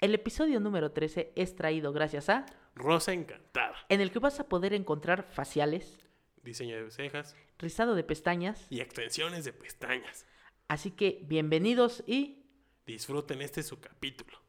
[0.00, 3.76] El episodio número 13 es traído gracias a Rosa Encantada.
[3.90, 5.98] en el que vas a poder encontrar faciales,
[6.42, 10.24] Diseño de cejas rizado de pestañas, y extensiones de pestañas.
[10.68, 12.38] así que bienvenidos y
[12.86, 14.40] Disfruten este su capítulo.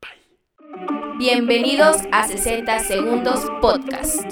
[0.00, 1.16] Bye.
[1.18, 4.28] Bienvenidos a 60 Segundos Podcast.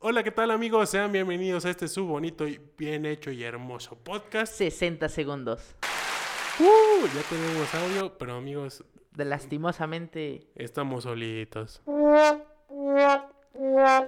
[0.00, 0.90] Hola, ¿qué tal amigos?
[0.90, 4.52] Sean bienvenidos a este su bonito y bien hecho y hermoso podcast.
[4.52, 5.76] 60 segundos.
[6.60, 8.84] Uh, ya tenemos audio, pero amigos,
[9.18, 10.46] De lastimosamente.
[10.54, 11.82] estamos solitos.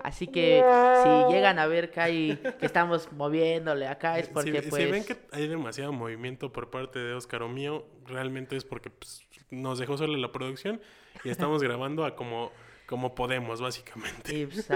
[0.05, 0.63] Así que
[1.03, 4.91] si llegan a ver que hay que estamos moviéndole acá es porque si, si pues
[4.93, 9.27] ven que hay demasiado movimiento por parte de Oscar o mío, realmente es porque pues,
[9.51, 10.81] nos dejó sola la producción
[11.25, 12.53] y estamos grabando a como,
[12.87, 14.33] como podemos, básicamente.
[14.33, 14.69] y, pues,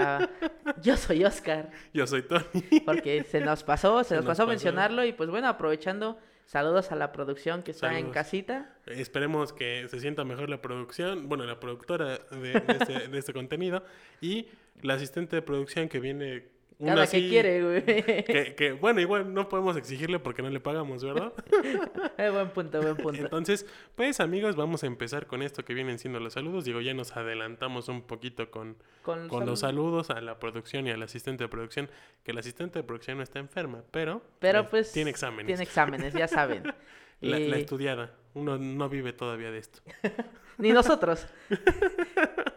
[0.81, 2.81] yo soy Oscar Yo soy Tony.
[2.85, 4.47] porque se nos pasó, se, nos pasó pasó.
[4.49, 8.75] mencionarlo y pues bueno, aprovechando saludos a la producción que está en casita.
[8.85, 13.33] Esperemos que se sienta mejor la producción, bueno, la productora de, de este, de este
[13.33, 13.83] contenido
[14.21, 14.47] y
[14.81, 17.83] la asistente de producción que viene una Cada que quiere, güey.
[18.25, 21.33] Que, que, bueno, igual no podemos exigirle porque no le pagamos, ¿verdad?
[22.17, 23.21] Eh, buen punto, buen punto.
[23.23, 26.65] Entonces, pues amigos, vamos a empezar con esto que vienen siendo los saludos.
[26.65, 30.09] Digo, ya nos adelantamos un poquito con, Con, con los saludos.
[30.09, 31.89] a la producción y al asistente de producción,
[32.23, 35.47] que la asistente de producción no está enferma, pero, Pero eh, pues tiene exámenes.
[35.47, 36.63] Tiene exámenes, ya saben.
[37.21, 39.79] La, la Y- estudiada, uno no vive todavía de esto.
[40.57, 41.25] Ni nosotros.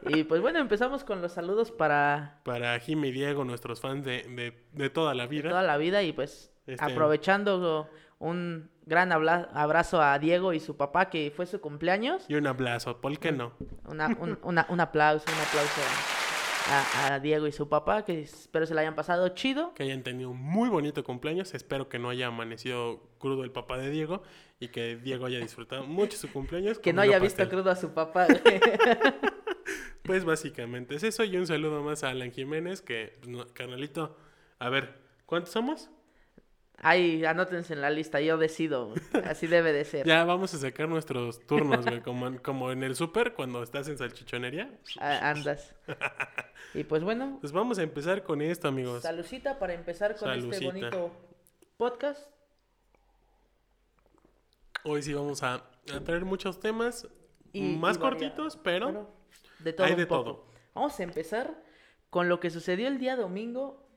[0.09, 4.23] y pues bueno, empezamos con los saludos para Para Jimmy y Diego, nuestros fans de,
[4.23, 5.49] de, de toda la vida.
[5.51, 7.89] toda la vida y pues Este- aprovechando
[8.21, 12.25] un gran abrazo a Diego y su papá que fue su cumpleaños.
[12.29, 13.53] Y un abrazo, ¿por qué no?
[13.87, 15.81] Una- un, una- un aplauso, un aplauso
[16.71, 19.73] a, a Diego y su papá que espero se la hayan pasado chido.
[19.75, 21.55] Que hayan tenido un muy bonito cumpleaños.
[21.55, 24.23] Espero que no haya amanecido crudo el papá de Diego
[24.61, 26.79] y que Diego haya disfrutado mucho su cumpleaños.
[26.79, 28.27] Que no haya visto crudo a su papá.
[30.03, 31.23] Pues básicamente es eso.
[31.25, 33.19] Y un saludo más a Alan Jiménez, que,
[33.53, 34.17] carnalito,
[34.59, 34.95] a ver,
[35.27, 35.91] ¿cuántos somos?
[36.81, 38.95] Ahí, anótense en la lista, yo decido.
[39.27, 40.07] Así debe de ser.
[40.07, 43.87] Ya vamos a sacar nuestros turnos, güey, como, en- como en el súper cuando estás
[43.89, 44.71] en salchichonería.
[44.99, 45.75] Ah, andas.
[46.75, 49.03] Y pues bueno, Pues vamos a empezar con esto, amigos.
[49.03, 51.11] Salucita para empezar con este bonito
[51.77, 52.29] podcast.
[54.85, 55.55] Hoy sí vamos a,
[55.93, 57.09] a traer muchos temas
[57.53, 59.11] Y- más y cortitos, pero Pero
[59.61, 60.25] de todo hay de poco.
[60.25, 60.45] todo.
[60.75, 61.63] Vamos a empezar
[62.11, 63.89] con lo que sucedió el día domingo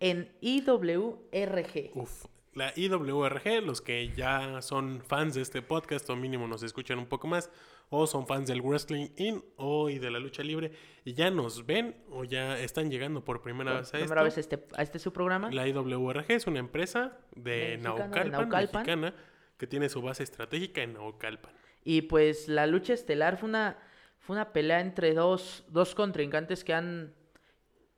[0.00, 1.90] en IWRG.
[1.94, 6.98] Uf, la IWRG, los que ya son fans de este podcast o mínimo nos escuchan
[6.98, 7.50] un poco más,
[7.90, 10.72] o son fans del Wrestling In o y de la lucha libre
[11.04, 14.24] y ya nos ven o ya están llegando por primera Por vez a primera esto.
[14.24, 15.50] vez este, a este su programa.
[15.50, 18.82] La IWRG es una empresa de Mexicana, de Naucalpan, Naucalpan.
[18.82, 19.14] mexicana,
[19.56, 21.52] que tiene su base estratégica en Naucalpan.
[21.84, 23.78] Y pues la lucha estelar fue una,
[24.18, 27.14] fue una pelea entre dos, dos contrincantes que han,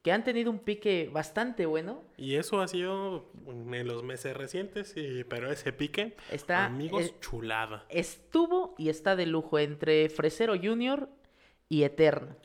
[0.03, 2.03] que han tenido un pique bastante bueno.
[2.17, 7.15] Y eso ha sido en los meses recientes, y, pero ese pique, Está, amigos, eh,
[7.21, 7.85] chulada.
[7.89, 11.09] Estuvo y está de lujo entre Fresero Junior
[11.69, 12.37] y Eterno.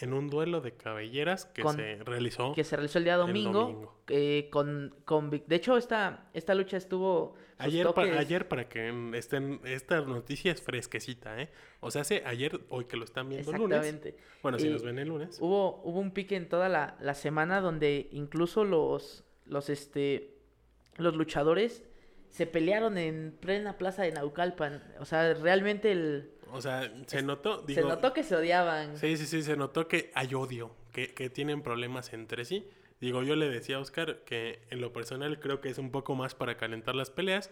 [0.00, 3.52] En un duelo de cabelleras que Con- se realizó que se realizó el día domingo.
[3.60, 4.02] domingo.
[4.08, 7.34] eh, con, con de hecho, esta, esta lucha estuvo.
[7.58, 11.50] Ayer, pa- ayer para que estén, esta noticia es fresquecita, ¿eh?
[11.80, 13.78] O sea, hace ayer, hoy que lo están viendo lunes.
[13.80, 14.16] Exactamente.
[14.42, 15.38] Bueno, si Y nos ven el lunes.
[15.40, 20.34] Hubo, hubo un pique en toda la, la semana donde incluso los, los, este,
[20.96, 21.84] los luchadores
[22.30, 24.82] se pelearon en plena plaza de Naucalpan.
[25.00, 28.96] O sea, realmente el, O sea, se notó, se notó que se odiaban.
[28.96, 32.68] sí, sí, sí, se notó que hay odio, que, que tienen problemas entre sí.
[33.00, 36.14] Digo, yo le decía a Oscar que en lo personal creo que es un poco
[36.14, 37.50] más para calentar las peleas.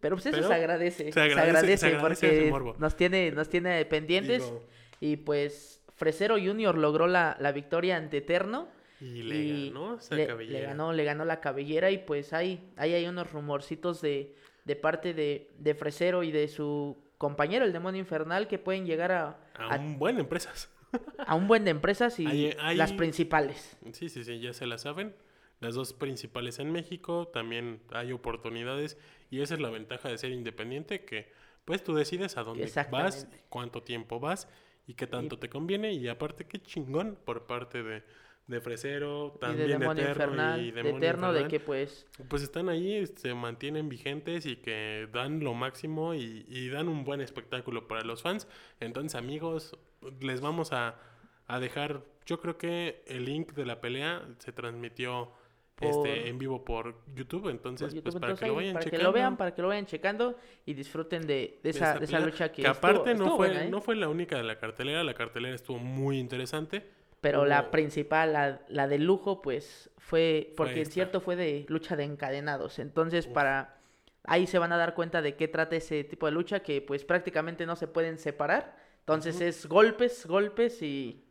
[0.00, 1.12] Pero pues eso Pero se agradece.
[1.12, 2.74] se agradece- se agradece porque morbo.
[2.78, 4.42] nos tiene, nos tiene pendientes.
[4.44, 4.66] Digo,
[5.00, 8.68] Y pues Fresero Junior logró la, la victoria ante Eterno.
[9.00, 10.58] y le y ganó esa le, cabellera.
[10.60, 14.76] le ganó, le ganó la cabellera y pues hay, ahí hay unos rumorcitos de, de
[14.76, 19.38] parte de, de Fresero y de su compañero, el demonio infernal, que pueden llegar a,
[19.54, 20.68] A a, un buen empresas.
[21.26, 23.78] a un buen de empresas y Hay- hay- las principales.
[23.92, 25.14] Sí, sí, sí, ya se la saben.
[25.60, 28.98] Las dos principales en México, también hay oportunidades
[29.30, 31.30] y esa es la ventaja de ser independiente, que
[31.64, 34.48] pues tú decides a dónde vas, cuánto tiempo vas
[34.88, 38.02] y qué tanto te conviene y aparte qué chingón por parte de,
[38.46, 41.50] de Fresero, Y también de demonio Eterno infernal, y de Demonio Eterno, de Infernal.
[41.50, 46.68] que pues Pues están ahí, se mantienen vigentes y que dan lo máximo y, y
[46.68, 48.48] dan un buen espectáculo para los fans.
[48.80, 49.76] Entonces, amigos,
[50.20, 50.98] les vamos a,
[51.46, 55.30] a dejar, yo creo que el link de la pelea se transmitió
[55.76, 57.48] por- este, en vivo por YouTube.
[57.48, 58.02] Entonces, por YouTube.
[58.02, 58.98] pues para Entonces, que lo vayan para checando.
[59.00, 60.36] que lo vean, para que lo vayan checando
[60.66, 63.48] y disfruten de, de esa, de esa lucha que, que estuvo- aparte no estuvo fue,
[63.48, 63.70] buena, ¿eh?
[63.70, 65.02] no fue la única de la cartelera.
[65.04, 67.00] La cartelera estuvo muy interesante.
[67.22, 70.92] Pero la principal, la, la de lujo, pues fue, porque esta.
[70.92, 72.78] cierto fue de lucha de encadenados.
[72.78, 73.78] Entonces, para
[74.24, 77.04] ahí se van a dar cuenta de qué trata ese tipo de lucha, que pues
[77.04, 78.76] prácticamente no se pueden separar.
[79.00, 81.24] Entonces es golpes, golpes y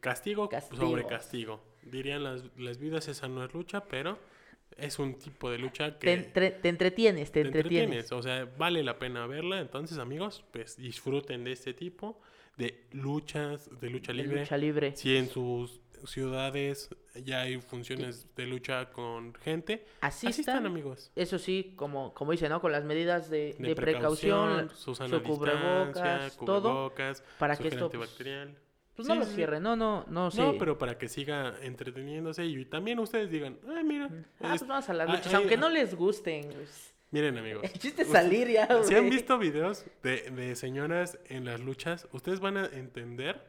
[0.00, 0.82] Castigo, Castigo.
[0.82, 1.62] sobre castigo.
[1.82, 4.18] Dirían las, las vidas, esa no es lucha, pero
[4.76, 7.84] es un tipo de lucha que te, entre- te entretienes, te, te entretienes.
[8.04, 8.12] entretienes.
[8.12, 9.60] O sea, vale la pena verla.
[9.60, 12.20] Entonces, amigos, pues disfruten de este tipo
[12.56, 14.40] de luchas, de lucha de libre.
[14.40, 14.96] lucha libre.
[14.96, 16.90] Si en sus ciudades
[17.24, 21.10] ya hay funciones de lucha con gente, Así, asistan, están, amigos.
[21.14, 22.60] eso sí, como, como dice, ¿no?
[22.60, 27.54] Con las medidas de, De, de precaución, su, sana su distancia, cubrebocas, todo, cubrebocas, para
[27.56, 28.58] su que esto pues, antibacterial.
[28.96, 30.42] pues no lo sí, cierren, no, no, no, sé.
[30.42, 34.08] No, pero para que siga entreteniéndose y también ustedes digan, ay, mira,
[34.40, 35.58] Ah, es- pues vamos a las ah, luchas, ah, aunque ah.
[35.58, 36.48] no les gusten.
[36.52, 37.62] pues, miren amigos.
[37.64, 41.60] El chiste es Usted- salir ya, Si han visto videos de, de señoras en las
[41.60, 43.40] luchas, ustedes van a entender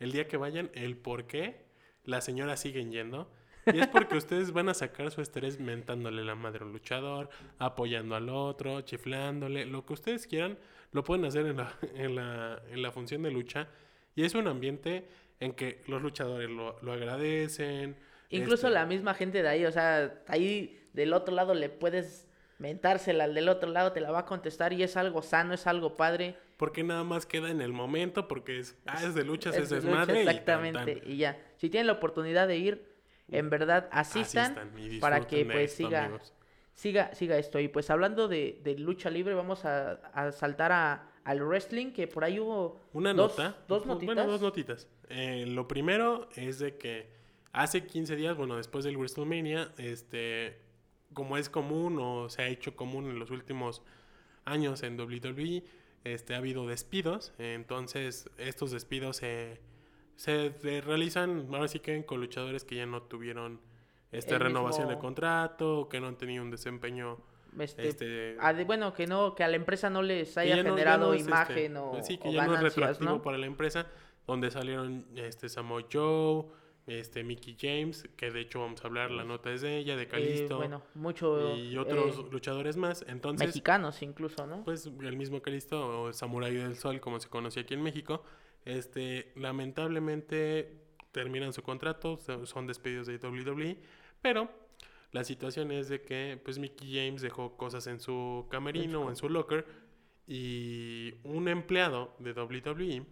[0.00, 1.62] el día que vayan el por qué
[2.04, 3.30] las señoras siguen yendo.
[3.72, 7.30] Y es porque ustedes van a sacar su estrés mentándole la madre a un luchador,
[7.58, 10.58] apoyando al otro, chiflándole, lo que ustedes quieran,
[10.90, 13.68] lo pueden hacer en la, en la, en la función de lucha.
[14.16, 15.06] Y es un ambiente
[15.38, 17.94] en que los luchadores lo, lo agradecen.
[18.30, 22.26] Incluso este, la misma gente de ahí, o sea, ahí del otro lado le puedes
[22.62, 25.66] mentársela, al del otro lado te la va a contestar y es algo sano, es
[25.66, 26.36] algo padre.
[26.56, 29.76] Porque nada más queda en el momento, porque es, ah, es de luchas, es, de
[29.76, 30.22] lucha, desmadre.
[30.22, 31.10] y tan, exactamente, tan.
[31.10, 31.38] y ya.
[31.56, 32.86] Si tienen la oportunidad de ir,
[33.28, 36.32] en verdad asistan, Asistan para que pues esto, siga, amigos.
[36.74, 37.58] siga, siga esto.
[37.58, 42.06] Y pues hablando de, de lucha libre, vamos a, a saltar a, al wrestling, que
[42.06, 43.56] por ahí hubo Una dos, nota.
[43.68, 44.26] dos bueno, notitas.
[44.26, 44.88] dos notitas.
[45.08, 47.10] Eh, lo primero es de que
[47.52, 50.58] hace 15 días, bueno, después del WrestleMania, este,
[51.14, 53.82] como es común o se ha hecho común en los últimos
[54.44, 55.64] años en WWE,
[56.04, 57.32] este, ha habido despidos.
[57.38, 59.60] Entonces, estos despidos se,
[60.16, 63.60] se de- realizan, ahora sí que con luchadores que ya no tuvieron
[64.10, 67.18] este, El renovación de mismo- contrato, o que no han tenido un desempeño
[67.58, 70.70] este, este, a de- bueno, que no, que a la empresa no les haya no-
[70.70, 73.22] generado no es, este, imagen o, pues sí, que o ya no es retroactivo ¿no?
[73.22, 73.86] para la empresa,
[74.26, 76.44] donde salieron este Samoa Joe,
[76.86, 80.02] este Mickey James, que de hecho vamos a hablar, la nota es de ella, de
[80.02, 83.04] Eh, Calisto, bueno, mucho y otros eh, luchadores más.
[83.08, 84.64] Entonces, mexicanos incluso, ¿no?
[84.64, 88.24] pues el mismo Calisto o Samurai del Sol, como se conocía aquí en México,
[88.64, 90.80] este lamentablemente
[91.12, 93.76] terminan su contrato, so- son despedidos de WWE,
[94.20, 94.50] pero
[95.12, 99.16] la situación es de que pues Mickey James dejó cosas en su camerino o en
[99.16, 99.66] su locker
[100.26, 103.04] y un empleado de WWE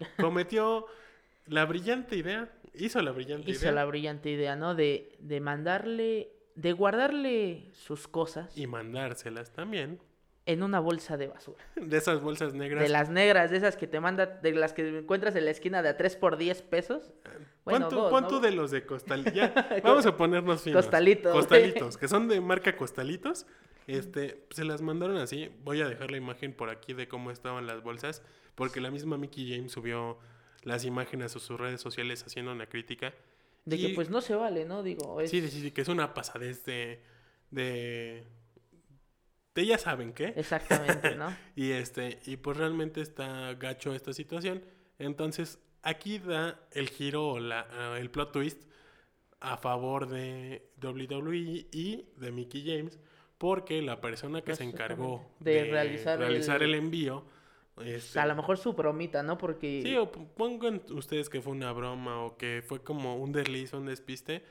[0.18, 0.86] cometió
[1.46, 4.74] la brillante idea, hizo la brillante Hizo idea la brillante idea, ¿no?
[4.74, 10.00] De, de mandarle, de guardarle sus cosas y mandárselas también
[10.46, 11.64] en una bolsa de basura.
[11.76, 12.82] de esas bolsas negras.
[12.82, 15.82] De las negras, de esas que te manda, de las que encuentras en la esquina
[15.82, 17.12] de a 3 por 10 pesos.
[17.64, 18.28] Bueno, Pon tú, dos, pon ¿no?
[18.28, 19.32] tú de los de costal.
[19.32, 19.54] Ya,
[19.84, 20.84] vamos a ponernos finos.
[20.84, 21.32] Costalitos.
[21.32, 23.46] Costalitos, que son de marca Costalitos.
[23.86, 25.50] Este, se las mandaron así.
[25.62, 28.22] Voy a dejar la imagen por aquí de cómo estaban las bolsas.
[28.54, 30.18] Porque la misma Mickey James subió
[30.64, 33.14] las imágenes a sus redes sociales haciendo una crítica.
[33.64, 34.82] De Y- que pues no se vale, ¿no?
[34.82, 37.00] Digo, es Sí, sí, sí, que es una pasadez de.
[37.50, 38.24] de.
[39.54, 40.32] de ya saben qué.
[40.36, 41.34] exactamente, ¿no?
[41.56, 44.62] Y este, y pues realmente está gacho esta situación.
[44.98, 48.62] Entonces, aquí da el giro o la, ah, el plot twist
[49.40, 52.98] a favor de WWE y de Mickey James,
[53.38, 57.24] porque la persona que se encargó De realizar realizar el- el, envío,
[57.82, 59.36] este, a lo mejor su bromita, ¿no?
[59.38, 63.72] Porque sí, o pongan ustedes que fue una broma o que fue como un desliz,
[63.72, 64.44] un despiste,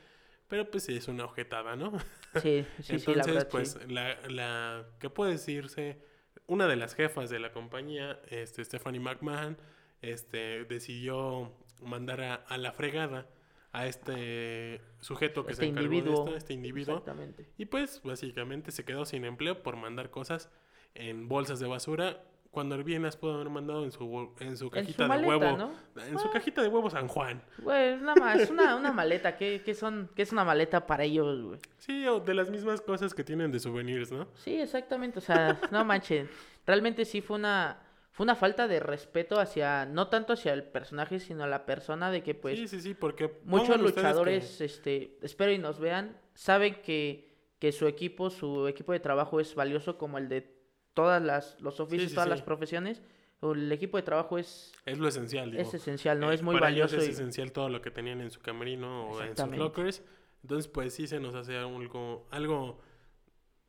[0.48, 1.92] pero pues sí es una objetada, ¿no?
[2.42, 3.92] sí, sí, sí, la Entonces, verdad, pues, sí.
[3.92, 5.98] la, la, ¿qué puede decirse?
[6.46, 9.56] Una de las jefas de la compañía, este, Stephanie McMahon,
[10.02, 13.26] este, decidió mandar a, a la fregada
[13.72, 16.12] a este sujeto que Este se encargó individuo.
[16.24, 16.98] de esto, este individuo.
[16.98, 17.46] Exactamente.
[17.56, 20.50] Y pues, básicamente se quedó sin empleo por mandar cosas
[20.94, 22.22] en bolsas de basura,
[22.54, 25.56] cuando bien las pudo haber mandado en su, en su En cajita maleta, de huevo.
[25.58, 25.72] ¿no?
[26.06, 27.42] En su cajita de huevo San Juan.
[27.58, 31.04] Güey, es nada es una, una maleta, ¿qué, qué son, qué es una maleta para
[31.04, 31.60] ellos, güey?
[31.76, 34.28] Sí, o de las mismas cosas que tienen de souvenirs, ¿no?
[34.36, 36.30] Sí, exactamente, o sea, no manchen,
[36.66, 37.82] realmente sí fue una,
[38.12, 42.10] fue una falta de respeto hacia, no tanto hacia el personaje, sino a la persona
[42.10, 46.16] de que pues sí, sí, sí, porque muchos que- luchadores, este, espero y nos vean,
[46.34, 50.53] saben que, que su equipo, su equipo de trabajo es valioso como el de
[50.94, 52.30] todas las, los oficios, sí, todas sí.
[52.30, 53.02] las profesiones,
[53.42, 55.62] el equipo de trabajo es, Es lo esencial, digo.
[55.62, 56.30] es esencial, ¿no?
[56.30, 56.96] Eh, es muy para ellos valioso.
[57.04, 60.02] Es y- esencial todo lo que tenían en su camerino o en sus lockers.
[60.42, 62.80] Entonces, pues sí se nos hace algo, algo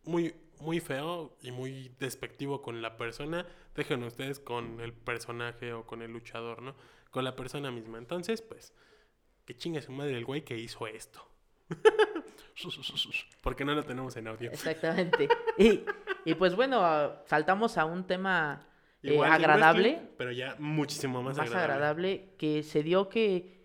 [0.03, 3.45] muy, muy feo y muy despectivo con la persona.
[3.75, 6.75] Dejen ustedes con el personaje o con el luchador, ¿no?
[7.11, 7.97] Con la persona misma.
[7.97, 8.73] Entonces, pues,
[9.45, 11.27] que chingue su madre el güey que hizo esto.
[13.41, 14.51] Porque no lo tenemos en audio.
[14.51, 15.27] Exactamente.
[15.57, 15.81] y,
[16.25, 18.67] y pues bueno, ah, saltamos a un tema
[19.01, 19.89] eh, Igual agradable.
[19.89, 21.73] wrestling, pero ya muchísimo más, más agradable.
[21.73, 22.35] agradable.
[22.37, 23.55] que se dio que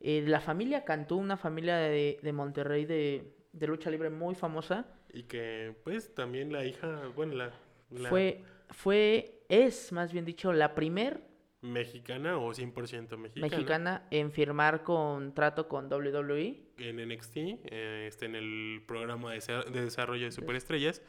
[0.00, 4.86] eh, la familia Cantú, una familia de, de Monterrey de, de lucha libre muy famosa,
[5.12, 7.52] Y que, pues, también la hija, bueno, la,
[7.90, 11.22] la fue, fue, es más bien dicho, la primer
[11.62, 13.48] mexicana o 100% mexicana.
[13.48, 15.88] mexicana en firmar contrato con.
[15.90, 16.62] WWE.
[16.78, 21.00] en NXT, eh, este, en el programa de desarrollo de superestrellas,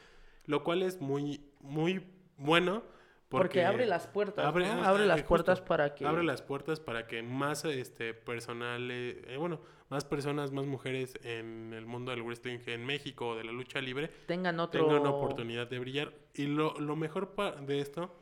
[0.47, 2.05] lo cual es muy, muy
[2.37, 2.83] bueno.
[3.27, 4.83] Porque, abre las puertas, abre- ¿no?
[4.83, 5.27] ah, Abre las justo.
[5.27, 6.05] puertas para que...
[6.05, 9.59] abre las puertas para que más este personal, eh, bueno,
[9.89, 13.81] más personas, más mujeres en el mundo del wrestling en México o de la lucha
[13.81, 14.85] libre tengan otro...
[14.85, 16.13] tengan oportunidad de brillar.
[16.33, 17.35] Y lo, lo mejor
[17.65, 18.15] de esto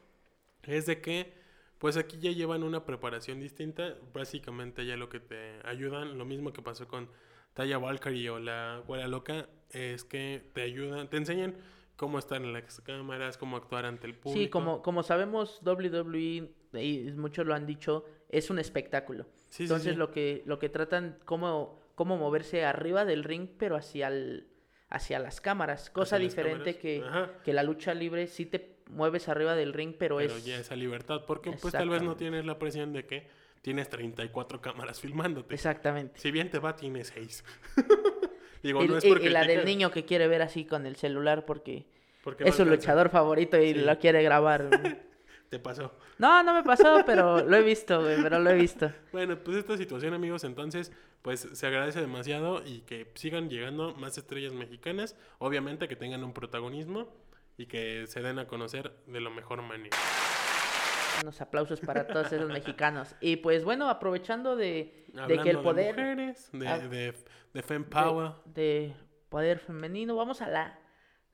[0.64, 1.34] es de que,
[1.78, 3.96] pues aquí ya llevan una preparación distinta.
[4.14, 7.10] Básicamente ya lo que te ayudan, lo mismo que pasó con
[7.54, 11.56] Taya Valkyrie o la Güera Loca, es que te ayudan, te enseñan
[12.04, 14.44] cómo estar en las cámaras, cómo actuar ante el público.
[14.44, 19.24] Sí, como, como sabemos, WWE, y muchos lo han dicho, es un espectáculo.
[19.48, 19.98] Sí, sí, Entonces sí.
[19.98, 24.48] lo que lo que tratan cómo cómo moverse arriba del ring, pero hacia el
[24.90, 27.30] hacia las cámaras, cosa Hacia diferente cámaras.
[27.30, 30.58] que, que la lucha libre sí te mueves arriba del ring, pero, Pero es ya
[30.60, 33.28] esa libertad, porque pues tal vez no tienes la presión de que
[33.62, 35.56] tienes 34 cámaras filmándote.
[35.56, 36.20] exactamente.
[36.20, 37.46] Si bien te va, tienes 6.
[38.64, 41.46] Digo, no es porque y la del niño que quiere ver así con el celular
[41.46, 41.86] porque
[42.24, 43.80] porque es no su luchador favorito y Sí.
[43.82, 44.70] lo quiere grabar.
[45.50, 45.94] Te pasó.
[46.18, 48.92] no, no me pasó, pero lo he visto, güey, pero lo he visto.
[49.12, 50.92] Bueno, pues esta situación, amigos, entonces,
[51.22, 56.34] pues se agradece demasiado y que sigan llegando más estrellas mexicanas, obviamente que tengan un
[56.34, 57.08] protagonismo
[57.58, 59.96] y que se den a conocer de la mejor manera.
[61.22, 63.16] Unos aplausos para todos esos mexicanos.
[63.22, 66.80] Y pues bueno, aprovechando de, de que el poder de mujeres, de, Ah.
[66.80, 67.14] de,
[67.54, 68.94] de Fem Power, de
[69.30, 70.80] poder femenino, vamos a la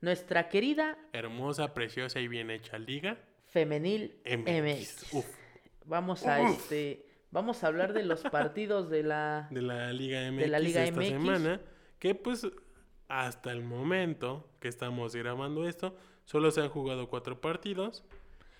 [0.00, 4.46] nuestra querida hermosa, preciosa y bien hecha liga femenil MX.
[4.62, 5.12] MX.
[5.14, 5.26] Uf,
[5.84, 6.50] Vamos a Uf.
[6.52, 10.58] este vamos a hablar de los partidos de la de la Liga MX De la
[10.58, 11.08] Liga esta MX.
[11.08, 11.60] semana,
[11.98, 12.46] que pues
[13.08, 18.04] hasta el momento que estamos grabando esto, solo se han jugado cuatro partidos.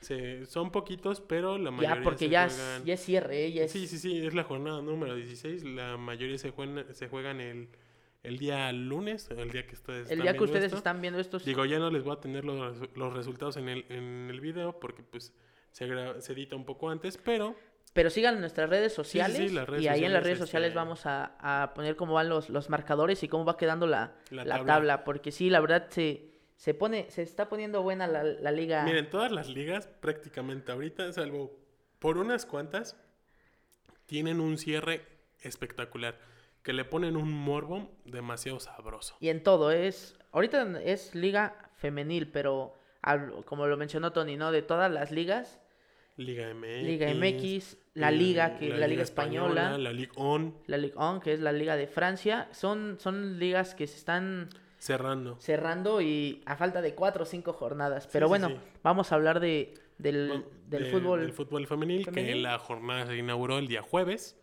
[0.00, 3.52] Se, son poquitos, pero la mayoría ya porque se ya es, ya es cierre, ¿eh?
[3.52, 5.62] ya es- Sí, sí, sí, es la jornada número 16.
[5.64, 7.68] La mayoría se juegan, se juegan el,
[8.22, 10.76] el día lunes, el día que ustedes el están día que ustedes esto.
[10.78, 13.84] están viendo estos Digo, ya no les voy a tener los, los resultados en el,
[13.90, 15.34] en el video porque pues
[15.70, 17.54] se, gra- se edita un poco antes, pero
[17.92, 19.52] Pero sigan en nuestras redes sociales.
[19.52, 22.30] las redes y ahí en las redes sociales este- vamos a, a poner cómo van
[22.30, 24.72] los, los marcadores y cómo va quedando la, La la tabla.
[24.74, 25.04] tabla.
[25.04, 26.29] Porque sí, la verdad se,
[26.60, 28.84] se pone, se está poniendo buena la, la liga.
[28.84, 31.58] miren, todas las ligas prácticamente ahorita, salvo
[31.98, 32.96] por unas cuantas,
[34.04, 35.06] tienen un cierre
[35.40, 36.18] espectacular,
[36.62, 39.16] que le ponen un morbo demasiado sabroso.
[39.20, 40.18] Y en todo, es.
[40.32, 44.52] Ahorita es liga femenil, pero al- como lo mencionó Tony, ¿no?
[44.52, 45.60] De todas las ligas,
[46.18, 46.82] Liga MX.
[46.82, 51.20] Liga MX, la Liga, que es la Liga Española, La Liga On, la Ligue 1,
[51.20, 55.36] que es la Liga de Francia, son, son ligas que se están cerrando.
[55.40, 58.08] cerrando y a falta de cuatro o cinco jornadas.
[58.12, 58.56] Pero sí, bueno, sí.
[58.82, 61.20] vamos a hablar de, del, Bueno, del de- fútbol.
[61.20, 64.36] del fútbol femenil, que la jornada se inauguró el día jueves.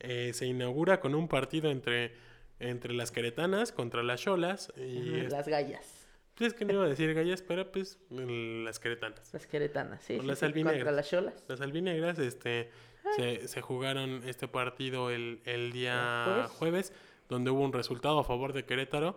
[0.00, 2.14] Eh, se inaugura con un partido entre,
[2.60, 4.72] entre las queretanas contra las cholas.
[4.76, 6.06] Y es, Las gallas,
[6.36, 9.32] pues, es que no iba a decir gallas, pero pues las queretanas.
[9.32, 10.76] las queretanas, sí, las albinegras.
[10.80, 11.44] contra las cholas.
[11.48, 12.70] Las albinegras este,
[13.16, 16.50] se, se jugaron este partido el, el día ¿Jueves?
[16.52, 16.92] jueves,
[17.30, 19.16] donde hubo un resultado a favor de Querétaro,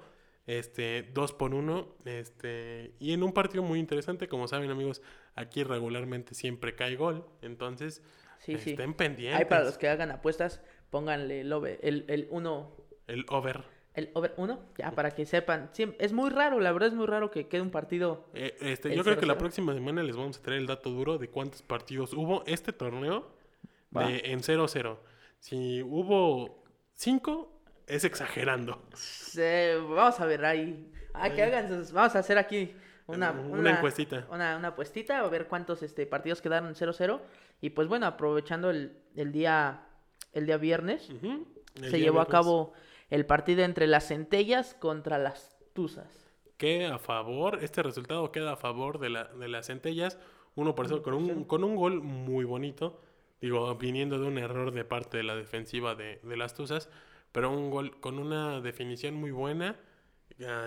[0.49, 5.01] este, dos por uno, este, y en un partido muy interesante, como saben amigos,
[5.35, 8.01] aquí regularmente siempre cae gol, entonces
[8.39, 8.71] Sí, sí.
[8.71, 9.39] estén pendientes.
[9.39, 12.71] Ahí para los que hagan apuestas, pónganle el over, el, el uno,
[13.05, 13.63] El over.
[13.93, 15.69] el over uno, ya para que sepan.
[15.99, 18.25] Es muy raro, la verdad es muy raro que quede un partido.
[18.33, 19.37] Eh, este, yo creo que la 0-0.
[19.37, 23.29] próxima semana les vamos a traer el dato duro de cuántos partidos hubo este torneo
[23.91, 24.97] de, en 0-0.
[25.39, 26.63] Si hubo
[26.93, 27.58] 5,
[27.89, 28.81] es exagerando.
[29.95, 30.91] Vamos a ver ahí.
[31.13, 32.73] Ah, que hagan Vamos a hacer aquí
[33.07, 34.27] una, Una encuestita.
[34.29, 34.67] Una, una
[35.17, 37.19] a ver cuántos este, partidos quedaron 0-0.
[37.61, 39.81] Y pues bueno, aprovechando el, el día
[40.33, 41.09] el día viernes.
[41.09, 41.45] El
[41.81, 42.73] se día llevó a cabo
[43.09, 46.27] el partido entre las centellas contra las tuzas.
[46.57, 50.19] Que a favor, este resultado queda a favor de, la, de las centellas.
[50.55, 51.47] Uno por cero, con un, 1%.
[51.47, 53.01] con un gol muy bonito.
[53.41, 56.89] Digo, viniendo de un error de parte de la defensiva de, de las Tuzas.
[57.31, 59.77] Pero un gol con una definición muy buena.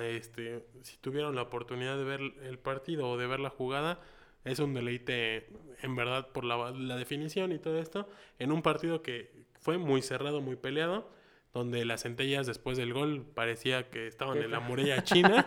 [0.03, 4.01] Este, si tuvieron la oportunidad de ver el partido o de ver la jugada,
[4.45, 5.49] es un deleite
[5.83, 10.03] en verdad por la, la definición y todo esto, en un partido que fue muy
[10.03, 11.09] cerrado, muy peleado,
[11.55, 15.47] donde las centellas después del gol parecía que estaban en la muralla china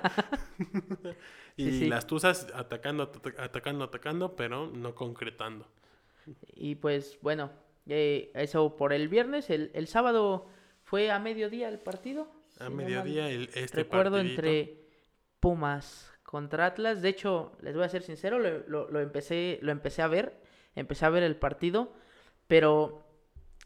[1.57, 1.85] y Sí, sí.
[1.87, 5.67] las tuzas atacando, at- atacando, atacando, pero no concretando.
[6.55, 7.51] Y pues bueno,
[7.87, 9.49] eh, eso por el viernes.
[9.49, 10.47] El, el sábado
[10.85, 12.27] fue a mediodía el partido.
[12.59, 14.41] A mediodía el, este Recuerdo partidito.
[14.41, 14.85] entre
[15.39, 17.01] Pumas contra Atlas.
[17.01, 20.39] De hecho, les voy a ser sincero, lo, lo- lo empecé, lo empecé a ver.
[20.75, 21.93] Empecé a ver el partido.
[22.47, 23.05] Pero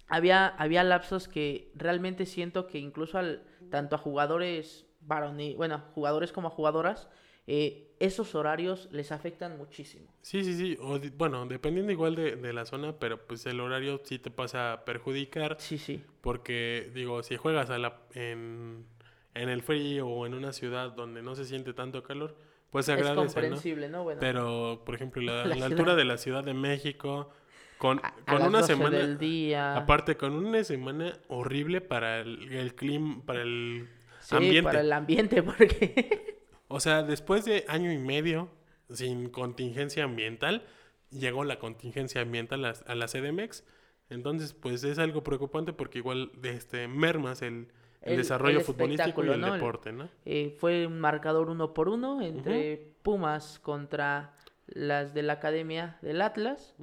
[0.07, 6.31] había, había lapsos que realmente siento que incluso al, tanto a jugadores varones, bueno, jugadores
[6.31, 7.09] como a jugadoras,
[7.49, 10.07] eh, esos horarios les afectan muchísimo.
[10.21, 10.77] Sí, sí, sí.
[10.81, 14.71] O bueno, dependiendo igual de, de la zona, pero pues el horario sí te pasa
[14.73, 15.57] a perjudicar.
[15.59, 16.03] Sí, sí.
[16.21, 18.85] Porque, digo, si juegas a la, en,
[19.33, 22.37] en el frío o en una ciudad donde no se siente tanto calor,
[22.69, 23.57] pues se Es agradece, ¿no?
[23.57, 24.03] comprensible, ¿no?
[24.03, 27.31] Bueno, Pero, por ejemplo, la, La altura de la Ciudad de México,
[27.77, 29.75] con, a, con una 12 semana, del día.
[29.75, 33.89] aparte, con una semana horrible para el, el clima, para el
[34.19, 34.63] sí, ambiente.
[34.63, 36.28] para el ambiente, porque
[36.69, 38.49] O sea, después de año y medio
[38.89, 40.63] sin contingencia ambiental,
[41.11, 43.63] llegó la contingencia ambiental a, a la CDMX.
[44.09, 47.67] Entonces, pues es algo preocupante porque igual este, mermas el,
[48.01, 50.09] el El- desarrollo el futbolístico y el deporte, ¿no?
[50.25, 54.35] eh, fue un marcador uno por uno entre Pumas contra
[54.67, 56.75] las de la Academia del Atlas.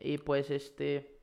[0.00, 1.18] Y pues este,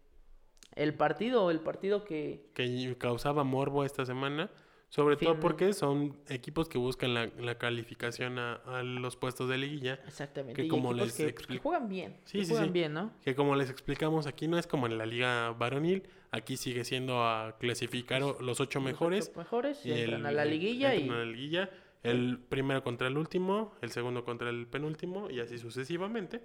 [0.75, 2.47] el partido, el partido que...
[2.55, 4.49] Que causaba morbo esta semana.
[4.93, 9.57] Sobre todo porque son equipos que buscan la, la calificación a, a los puestos de
[9.57, 9.95] liguilla.
[10.05, 10.53] Exactamente.
[10.61, 12.17] Que y como les que, juegan bien.
[12.25, 12.73] Sí, que sí, juegan sí.
[12.73, 13.11] bien, ¿no?
[13.23, 16.03] Que como les explicamos aquí no es como en la liga varonil.
[16.29, 19.29] Aquí sigue siendo a clasificar los ocho Los mejores.
[19.31, 21.09] ocho mejores Y entran el- a la liguilla y...
[21.09, 21.71] a la liguilla,
[22.03, 26.41] el primero contra el último, el segundo contra el penúltimo y así sucesivamente.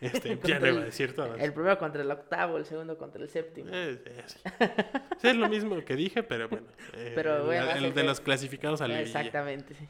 [0.00, 1.40] Este, ya no iba a el- decir todas.
[1.40, 3.70] El primero contra el octavo, el segundo contra el séptimo.
[3.72, 4.38] Eh, sí.
[5.20, 6.66] Sí, es lo mismo que dije, pero bueno.
[6.94, 9.20] eh, Pero bueno, el, de los clasificados a la liguilla.
[9.20, 9.74] Exactamente.
[9.74, 9.88] sí.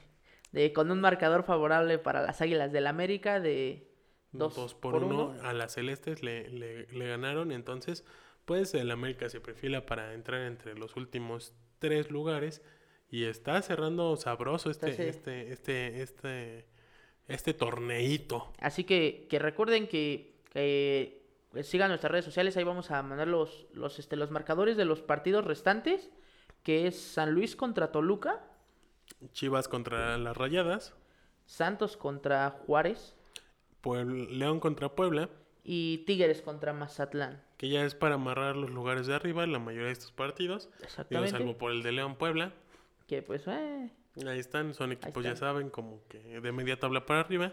[0.52, 3.90] De, con un marcador favorable para las Águilas del América de
[4.30, 7.50] dos, Dos por, uno, a las celestes le, le- le ganaron.
[7.50, 8.04] Entonces,
[8.44, 12.62] pues el América se perfila para entrar entre los últimos tres lugares.
[13.10, 15.08] Y está cerrando sabroso este, Está, sí.
[15.08, 16.66] este, este, este,
[17.28, 18.52] este torneito.
[18.60, 21.22] Así que, que recuerden que, que
[21.62, 25.00] sigan nuestras redes sociales, ahí vamos a mandar los, los, este, los marcadores de los
[25.02, 26.10] partidos restantes,
[26.62, 28.44] que es San Luis contra Toluca,
[29.32, 30.94] Chivas contra las Rayadas.
[31.46, 33.14] Santos contra Juárez
[33.82, 35.28] Puebl- León contra Puebla.
[35.62, 37.42] y Tigres contra Mazatlán.
[37.58, 40.68] Que ya es para amarrar los lugares de arriba la mayoría de estos partidos.
[40.70, 41.30] Digo, Exactamente.
[41.30, 42.52] salvo por el de León Puebla.
[43.06, 43.90] Que pues, eh,
[44.26, 45.48] Ahí están, son equipos, ya están.
[45.48, 47.52] saben, como que de media tabla para arriba.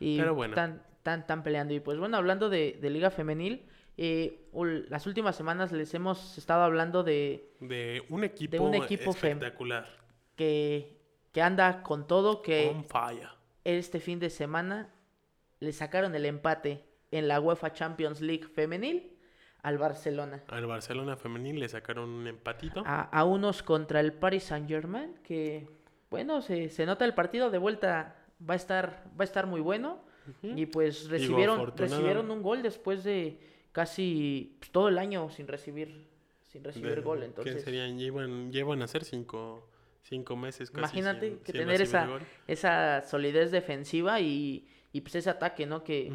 [0.00, 0.52] y Pero bueno.
[0.52, 1.74] están, están, están peleando.
[1.74, 3.66] Y pues bueno, hablando de, de Liga Femenil,
[3.98, 4.48] eh,
[4.88, 9.86] las últimas semanas les hemos estado hablando de De un equipo, un equipo espectacular.
[10.34, 10.96] que,
[11.32, 12.70] que anda con todo, que...
[12.74, 13.28] On fire.
[13.64, 14.88] este fin de semana
[15.60, 19.12] le sacaron el empate en la UEFA Champions League femenil
[19.62, 20.42] al Barcelona.
[20.48, 22.82] Al Barcelona femenil le sacaron un empatito.
[22.86, 25.68] A, a unos contra el Paris Saint Germain, que
[26.12, 28.14] bueno, se, se nota el partido de vuelta,
[28.48, 30.00] va a estar, va a estar muy bueno.
[30.44, 33.40] Y pues recibieron, recibieron un gol después de
[33.72, 36.06] casi pues, todo el año sin recibir,
[36.44, 37.18] sin recibir De- gol.
[37.20, 37.98] ¿qué Entonces, serían?
[37.98, 39.68] Llevan, llevan a ser cinco,
[40.04, 42.20] cinco meses casi imagínate sin- que sin tener esa, gol.
[42.46, 45.82] esa solidez defensiva y, y pues ese ataque, ¿no?
[45.82, 46.12] Que,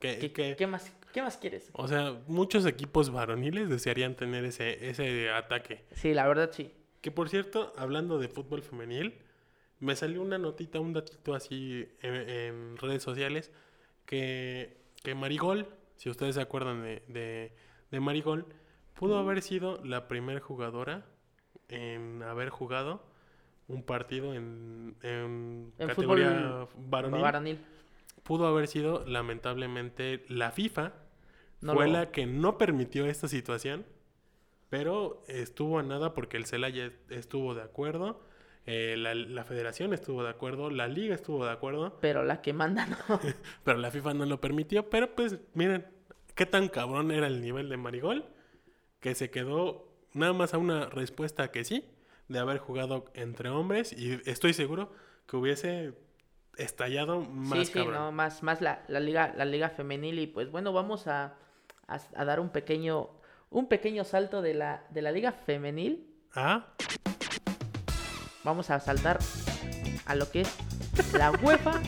[0.00, 1.70] que- que- ¿qué, más, ¿Qué más quieres?
[1.72, 5.84] o sea, muchos equipos varoniles desearían tener ese, ese ataque.
[5.92, 6.72] Sí, la verdad sí.
[7.00, 9.14] Que por cierto, hablando de fútbol femenil,
[9.78, 13.50] me salió una notita, un datito así en, en redes sociales,
[14.04, 17.52] que, que Marigol, si ustedes se acuerdan de, de,
[17.90, 18.46] de Marigol,
[18.94, 21.06] pudo haber sido la primera jugadora
[21.68, 23.02] en haber jugado
[23.68, 27.22] un partido en, en En categoría varonil.
[27.22, 27.58] Varonil.
[28.24, 30.92] Pudo haber sido, lamentablemente, la FIFA.
[31.62, 33.86] No fue lo- la que no permitió esta situación.
[34.70, 38.22] Pero estuvo a nada porque el Celaya estuvo de acuerdo.
[38.66, 40.70] eh, la, la federación estuvo de acuerdo.
[40.70, 41.98] La liga estuvo de acuerdo.
[42.00, 42.96] Pero la que manda no.
[43.64, 44.88] Pero la FIFA no lo permitió.
[44.88, 45.86] Pero pues, miren,
[46.36, 48.24] qué tan cabrón era el nivel de Marigol.
[49.00, 51.84] Que se quedó nada más a una respuesta que sí.
[52.28, 53.92] De haber jugado entre hombres.
[53.92, 54.92] Y estoy seguro
[55.26, 55.94] que hubiese
[56.56, 57.94] estallado más sí, sí, cabrón.
[57.94, 60.18] no, más, más la, la liga, la liga femenil.
[60.20, 61.34] Y pues bueno, vamos a,
[61.88, 63.08] a- a dar un pequeño,
[63.50, 66.66] un pequeño salto de la, de la liga femenil a...
[68.44, 69.18] Vamos a saltar
[70.06, 70.56] a lo que es
[71.12, 71.82] la UEFA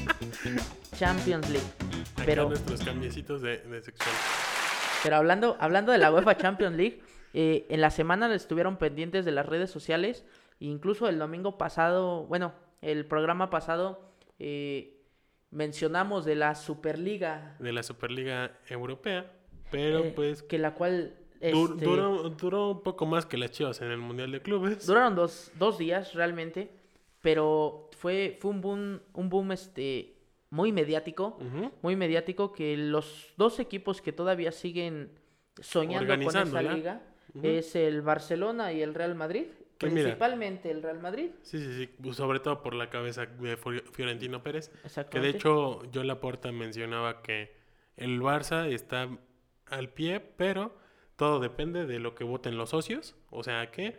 [0.97, 1.67] Champions League.
[2.15, 4.15] Acá Pero, nuestros cambiecitos de, de sección.
[5.03, 7.01] pero hablando, hablando de la UEFA Champions League,
[7.33, 10.27] eh, en la semana estuvieron pendientes de las redes sociales.
[10.59, 15.01] Incluso el domingo pasado, bueno, el programa pasado eh,
[15.51, 17.57] mencionamos de la Superliga.
[17.61, 19.33] De la Superliga Europea.
[19.71, 20.43] Pero eh, pues...
[20.43, 24.31] que la cual este, duró, duró un poco más que las chivas en el Mundial
[24.33, 24.87] de Clubes.
[24.87, 26.71] Duraron dos, dos días realmente,
[27.21, 30.15] pero fue, fue un boom, un boom este,
[30.51, 31.39] muy mediático,
[31.83, 35.11] muy mediático que los dos equipos que todavía siguen
[35.61, 37.03] soñando con esa liga
[37.35, 37.47] Ujú.
[37.47, 39.47] es el Barcelona y el Real Madrid,
[39.79, 40.03] Que mira.
[40.03, 41.31] principalmente el Real Madrid.
[41.43, 41.91] Sí, sí, sí.
[42.03, 44.71] pues, Sobre todo por la cabeza de Fio- Fiorentino Pérez.
[45.11, 47.53] Que de hecho, yo Laporta mencionaba que
[47.97, 49.09] el Barça está
[49.67, 50.75] al pie, pero
[51.23, 53.15] todo depende de lo que voten los socios.
[53.31, 53.99] O sea que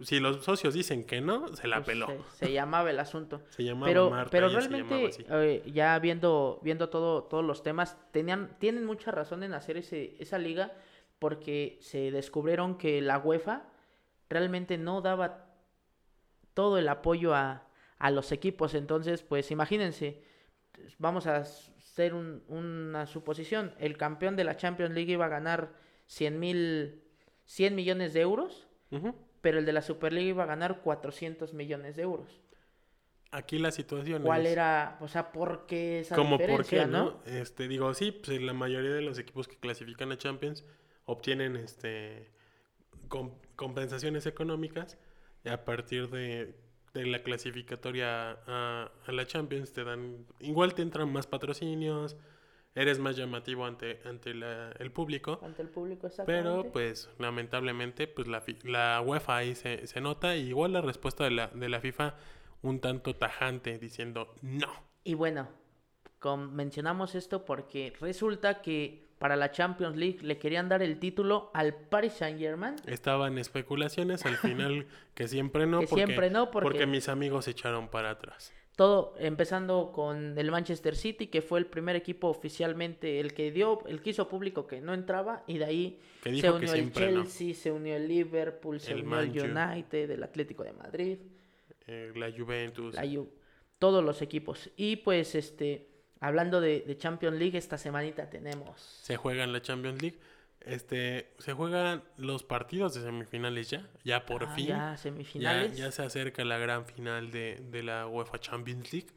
[0.00, 2.06] si los socios dicen que no, se la Pues, peló.
[2.32, 3.42] se, se llamaba el asunto.
[3.50, 5.24] Se llamaba pero Marta pero se realmente así.
[5.28, 10.16] eh, ya viendo viendo todo todos los temas tenían tienen mucha razón en hacer ese
[10.18, 10.72] esa liga
[11.18, 13.62] porque se descubrieron que la UEFA
[14.28, 15.46] realmente no daba
[16.54, 17.66] todo el apoyo a,
[17.98, 20.22] a los equipos entonces pues imagínense
[20.98, 25.72] vamos a hacer un- una suposición el campeón de la Champions League iba a ganar
[26.06, 27.02] 100 mil
[27.44, 28.66] 100 millones de euros
[29.40, 32.40] pero el de la Superliga iba a ganar 400 millones de euros
[33.32, 34.52] Aquí la situación ¿Cuál es...
[34.52, 37.04] era, o sea, por qué esa Como por qué, no?
[37.04, 37.22] ¿no?
[37.26, 40.64] Este, digo, sí, pues la mayoría de los equipos que clasifican a Champions
[41.04, 42.30] obtienen este
[43.08, 44.96] com- compensaciones económicas
[45.44, 46.54] y a partir de,
[46.94, 52.16] de la clasificatoria a, a la Champions te dan, igual te entran más patrocinios,
[52.76, 56.48] eres más llamativo ante, ante la- el público, Ante el público, exactamente.
[56.48, 61.24] pero pues lamentablemente pues la, la UEFA ahí se, se nota y igual la respuesta
[61.24, 62.14] de la, de la FIFA
[62.62, 64.68] un tanto tajante diciendo no.
[65.04, 65.48] Y bueno,
[66.20, 71.50] com- mencionamos esto porque resulta que para la Champions League le querían dar el título
[71.54, 72.76] al Paris Saint Germain.
[72.86, 77.52] Estaban especulaciones, al final que siempre no, Que porque, siempre no, porque- mis amigos se
[77.52, 78.52] echaron para atrás.
[78.76, 83.82] Todo empezando con el Manchester City, que fue el primer equipo oficialmente, el que dio,
[83.86, 87.22] el que hizo público que no entraba, y de ahí se unió el siempre no.
[87.22, 89.50] Chelsea, se unió el Liverpool, se El unió el.
[89.56, 91.18] United, el Atlético de Madrid.
[91.86, 92.94] Eh, la Juventus.
[92.94, 93.30] la Ju-
[93.78, 94.68] todos los equipos.
[94.76, 95.88] Y pues, este,
[96.20, 98.78] hablando de, de Champions League, esta semanita tenemos.
[99.02, 100.18] Se juega en la Champions League.
[100.66, 104.66] Este, se juegan los partidos de semifinales ya, ya por ah, fin.
[104.66, 105.76] Ya, Ya, semifinales.
[105.76, 109.08] ya se acerca la gran final de, de la UEFA Champions League,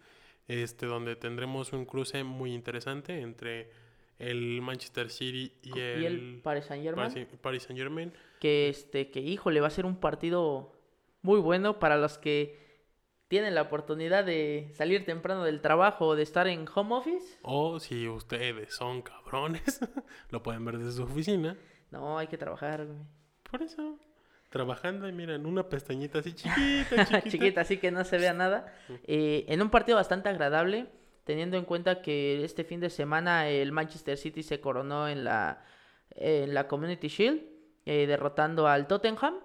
[0.48, 3.72] este, donde tendremos un cruce muy interesante entre
[4.20, 7.10] el Manchester City y, y el, el Paris Saint Germain.
[7.12, 8.14] Paris, Paris Saint Germain.
[8.40, 10.72] Que este, que híjole, va a ser un partido
[11.24, 12.69] muy bueno para los que
[13.30, 17.38] tienen la oportunidad de salir temprano del trabajo o de estar en home office.
[17.44, 19.80] O si ustedes son cabrones,
[20.32, 21.56] lo pueden ver desde su oficina.
[21.92, 22.98] No, hay que trabajar, güey.
[23.50, 24.00] Por eso,
[24.50, 27.22] trabajando y miren, una pestañita así chiquita, chiquita.
[27.22, 28.74] chiquita, así que no se vea nada.
[29.06, 30.88] Eh, en un partido bastante agradable,
[31.24, 35.64] teniendo en cuenta que este fin de semana el Manchester City se coronó en la,
[36.16, 37.44] en la Community Shield,
[37.86, 39.36] eh, derrotando al Tottenham.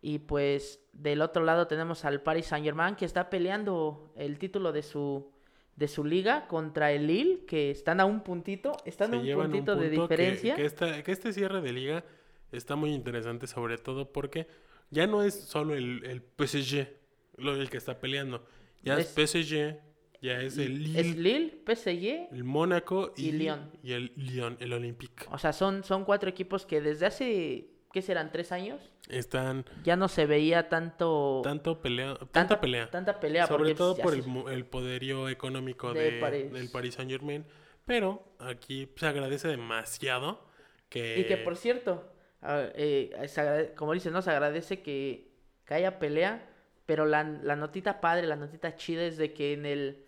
[0.00, 4.72] Y pues del otro lado tenemos al Paris Saint Germain que está peleando el título
[4.72, 5.30] de su
[5.76, 9.76] de su liga contra el Lille, que están a un puntito, están a un puntito
[9.76, 10.56] de que- diferencia.
[10.56, 12.04] Que, esta- que este cierre de liga
[12.50, 14.48] está muy interesante, sobre todo porque
[14.90, 16.88] ya no es solo el, el PSG
[17.36, 18.44] lo, el que está peleando.
[18.82, 19.78] Ya es, Es- PSG,
[20.20, 23.70] ya es el Lille, Es Lille, PSG, el Mónaco y, y Lyon.
[23.80, 25.26] y el Lyon, el Olympique.
[25.30, 28.30] o sea, son, son cuatro equipos que desde hace, ¿qué serán?
[28.32, 28.80] ¿Tres años?
[29.08, 32.90] Están ya no se veía tanto tanto pelea, tanta, tanta pelea.
[32.90, 34.14] tanta pelea Sobre porque, todo por
[34.52, 36.52] el, poderío económico De de, París.
[36.52, 37.44] del Paris Saint Germain.
[37.86, 40.46] Pero aquí se agradece demasiado
[40.90, 41.20] que...
[41.20, 45.32] y que por cierto eh, agrade- como dices no se agradece que,
[45.64, 46.46] que haya pelea
[46.84, 50.04] pero la, la notita padre la notita chida es de que en el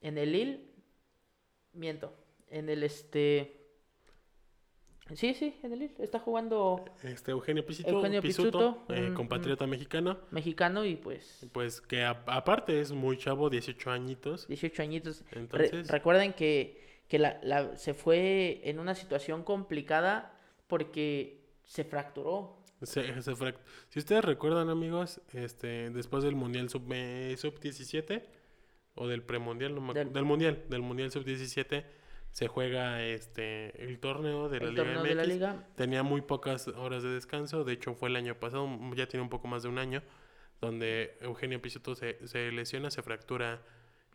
[0.00, 0.60] en el Lille
[1.72, 2.14] miento
[2.48, 3.57] en el este
[5.14, 9.14] sí sí en el Lille está jugando Este Eugenio Pisuto, Eugenio Pisuto, Pisuto, eh, un-
[9.14, 14.46] compatriota mexicano, mexicano y pues pues que a- aparte es muy chavo, 18 añitos.
[14.48, 20.34] 18 añitos Re- Entonces, recuerden que, que la, la- se fue en una situación complicada
[20.66, 22.56] porque se fracturó.
[22.82, 26.82] se- se frac- si ustedes recuerdan, amigos, este después del Mundial Sub,
[27.36, 28.24] Sub 17
[28.94, 31.84] o del premundial, no me Del- del Mundial, del Mundial Sub 17
[32.38, 35.08] se juega este el torneo de la el Liga torneo MX.
[35.08, 35.66] de la liga.
[35.74, 39.28] Tenía muy pocas horas de descanso, de hecho fue el año pasado, ya tiene un
[39.28, 40.04] poco más de un año,
[40.60, 43.60] donde Eugenio Pisuto se, se lesiona, se fractura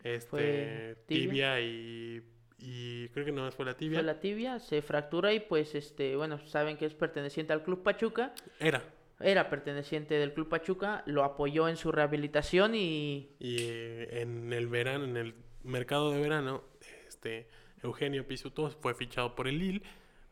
[0.02, 1.60] este tibia.
[1.60, 2.22] y,
[2.56, 3.98] y creo que nada más fue la tibia.
[3.98, 7.82] Fue la tibia, se fractura y pues este, bueno, saben que es perteneciente al Club
[7.82, 8.32] Pachuca.
[8.58, 8.82] Era.
[9.20, 14.66] Era perteneciente del Club Pachuca, lo apoyó en su rehabilitación y Y eh, en el
[14.66, 16.64] verano, en el mercado de verano,
[17.06, 17.48] este
[17.84, 19.82] Eugenio Pisuto fue fichado por el Lille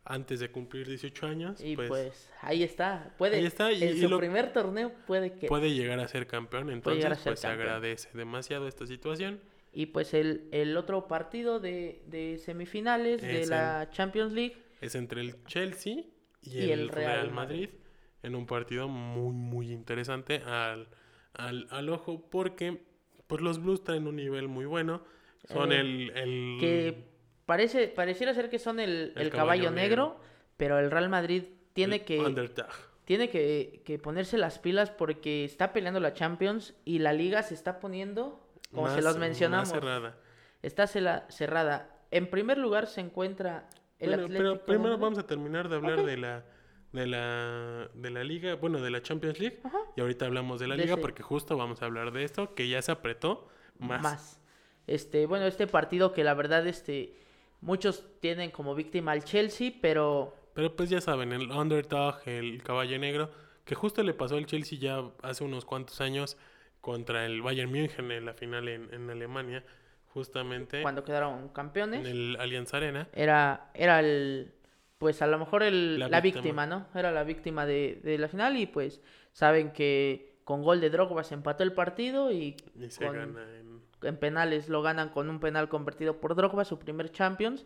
[0.05, 1.61] antes de cumplir 18 años.
[1.63, 3.15] Y pues, pues, ahí está.
[3.19, 5.47] Puede, ahí está, y- en y su lo- primer torneo puede que.
[5.47, 9.41] puede llegar a ser campeón, entonces ser pues se agradece demasiado esta situación.
[9.75, 14.57] Y pues el, el otro partido de, de semifinales de la Champions League.
[14.81, 16.05] Es entre el Chelsea
[16.43, 17.69] y, Y el, el Real, Real Madrid,
[18.23, 20.89] en un partido muy muy interesante al,
[21.35, 22.83] al, al ojo porque
[23.29, 25.03] pues los Blues traen un nivel muy bueno.
[25.49, 27.12] Son Eh, el, el Que
[27.47, 30.21] parece, pareciera ser que son el, El el caballo caballo, negro,
[30.57, 32.67] pero el Real Madrid tiene el que, underdog.
[33.05, 37.55] tiene que, que ponerse las pilas porque está peleando la Champions y la liga se
[37.55, 40.17] está poniendo, como se Más- los más mencionamos, cerrada.
[40.63, 41.89] está cerrada.
[42.11, 44.51] En primer lugar se encuentra el Bueno, Atlético.
[44.51, 46.45] pero primero vamos a terminar de hablar de la
[46.93, 49.79] de la de la liga, bueno, de la Champions League Ajá.
[49.97, 52.55] y ahorita hablamos de la De liga ese- porque justo vamos a hablar de esto
[52.55, 54.39] que ya se apretó más.
[54.87, 57.15] Este, bueno, este partido que la verdad, este,
[57.63, 62.99] muchos tienen como víctima al Chelsea, pero Pero pues ya saben, el underdog, el caballo
[62.99, 63.31] negro,
[63.65, 66.37] que justo le pasó al Chelsea ya hace unos cuantos años
[66.83, 69.65] contra el Bayern München en la final en, en Alemania,
[70.09, 73.09] justamente cuando quedaron campeones, en el Allianz Arena.
[73.15, 74.53] era, era el,
[74.99, 76.43] pues a lo mejor el, La la, víctima.
[76.43, 76.67] víctima.
[76.67, 76.87] ¿no?
[76.95, 79.01] Era la víctima de, de la final y pues
[79.33, 83.43] saben que con gol de Drogba se empató el partido y Y se con- gana
[83.59, 83.72] en...
[84.03, 87.65] en penales lo ganan con un penal convertido por Drogba, su primer Champions.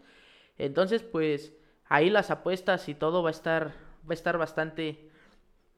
[0.58, 1.52] Entonces, pues
[1.86, 3.68] ahí las apuestas y todo va a estar
[4.08, 5.10] va a estar bastante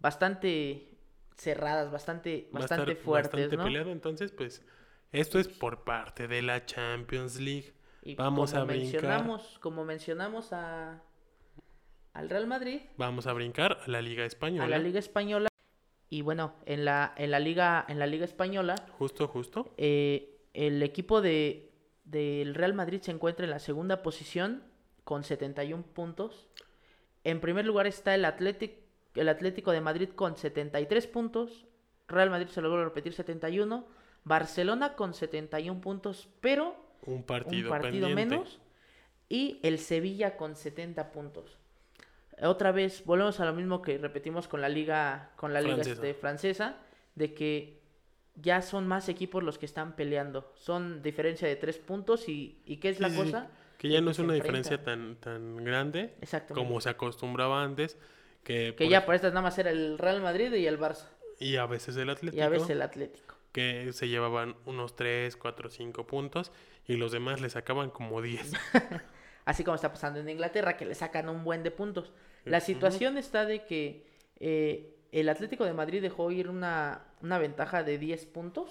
[0.01, 0.88] bastante
[1.37, 3.64] cerradas, bastante va bastante estar fuertes, bastante ¿no?
[3.64, 4.64] peleado, entonces pues
[5.12, 7.73] esto es por parte de la Champions League.
[8.03, 8.92] Y Vamos como a brincar.
[8.92, 11.03] mencionamos, como mencionamos a
[12.14, 14.64] al Real Madrid, Vamos a brincar a la Liga Española.
[14.64, 15.49] a la Liga española
[16.11, 19.75] y bueno, en la en la liga en la Liga española Justo, justo.
[19.77, 21.71] Eh, el equipo de,
[22.05, 24.64] del Real Madrid se encuentra en la segunda posición
[25.05, 26.49] con 71 puntos.
[27.23, 28.73] En primer lugar está el, Athletic,
[29.14, 31.66] el Atlético de Madrid con 73 puntos.
[32.09, 33.87] Real Madrid se logró repetir 71.
[34.25, 36.75] Barcelona con 71 puntos, pero
[37.07, 38.37] Un partido, un partido pendiente.
[38.37, 38.61] menos.
[39.29, 41.57] Y el Sevilla con 70 puntos.
[42.42, 45.92] Otra vez, volvemos a lo mismo que repetimos con la liga, con la liga Francesa.
[45.94, 46.77] este, francesa,
[47.14, 47.78] de que
[48.40, 50.53] ya son más equipos los que están peleando.
[50.57, 53.24] Son diferencia de tres puntos y, ¿y qué es la Sí, sí, sí.
[53.27, 53.51] cosa?
[53.77, 56.14] Que ya no que es una diferencia tan, tan grande
[56.53, 57.96] como se acostumbraba antes.
[58.42, 61.07] Que, Que por ya por estas nada más era el Real Madrid y el Barça.
[61.38, 62.37] Y a veces el Atlético.
[62.37, 63.37] Y a veces el Atlético.
[63.53, 66.53] Que se llevaban unos 3, 4, 5 puntos.
[66.87, 68.53] Y los demás le sacaban como 10.
[69.44, 72.12] Así como está pasando en Inglaterra, que le sacan un buen de puntos.
[72.44, 74.07] La situación está de que
[74.40, 78.71] eh, el Atlético de Madrid dejó ir una, una ventaja de 10 puntos.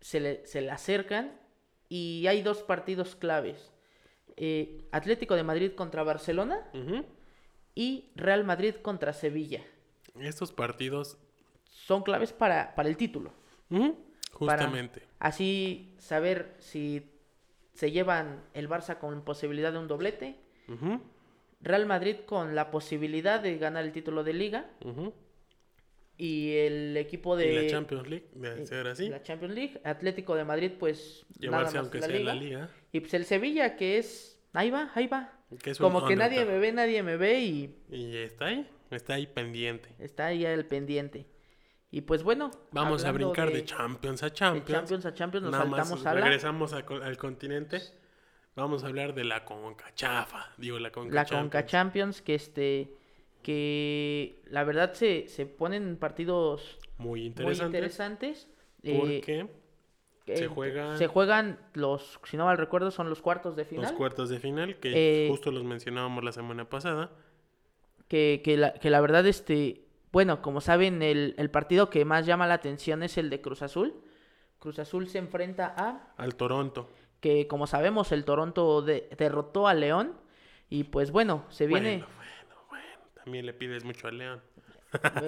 [0.00, 1.38] Se le, se le acercan
[1.88, 3.72] y hay dos partidos claves.
[4.36, 6.68] Eh, Atlético de Madrid contra Barcelona
[7.74, 9.62] y Real Madrid contra Sevilla.
[10.20, 11.18] Estos partidos.
[11.64, 13.32] Son claves para, para el título.
[14.32, 15.02] Justamente.
[15.18, 17.10] así saber si
[17.72, 20.36] se llevan el Barça con posibilidad de un doblete.
[21.64, 24.70] Real Madrid con la posibilidad de ganar el título de liga
[26.16, 29.08] y el equipo de Y la Champions League, de ser así.
[29.08, 32.34] la Champions League, Atlético de Madrid pues Llevarse nada más aunque la sea liga.
[32.34, 32.70] la liga.
[32.92, 35.32] y pues el Sevilla que es ahí va, ahí va.
[35.62, 38.68] Que es Como que nadie me ve, nadie me ve y Y está ahí.
[38.90, 39.88] Está ahí pendiente.
[39.98, 41.26] está ahí el pendiente.
[41.90, 44.80] Y pues bueno, Vamos a brincar de, Champions a de Champions.
[44.80, 47.80] Champions a Champions nos Nada más saltamos a la, regresamos al continente.
[48.56, 50.50] Vamos a hablar de la Conca Chafa.
[50.58, 51.42] Digo, la Conca la Champions.
[51.44, 52.96] Conca Champions que este
[53.42, 57.76] que la verdad se, se ponen partidos Muy muy interesante.
[57.76, 58.48] interesantes.
[58.82, 59.48] eh, Porque
[60.34, 63.82] se eh, juegan- se juegan los, si no mal recuerdo, son los cuartos de final.
[63.84, 67.10] los cuartos de final, que Eh, justo los mencionábamos la semana pasada.
[68.08, 72.24] que, que, la, que la verdad, este, bueno, como saben, el, el partido que más
[72.26, 73.94] llama la atención es el de Cruz Azul.
[74.58, 76.88] Cruz Azul se enfrenta a, Al Toronto.
[77.24, 80.12] Que como sabemos, el Toronto de- derrotó a León.
[80.68, 82.84] Y pues bueno, se viene, Bueno, bueno, bueno.
[83.24, 84.42] También le pides mucho al León.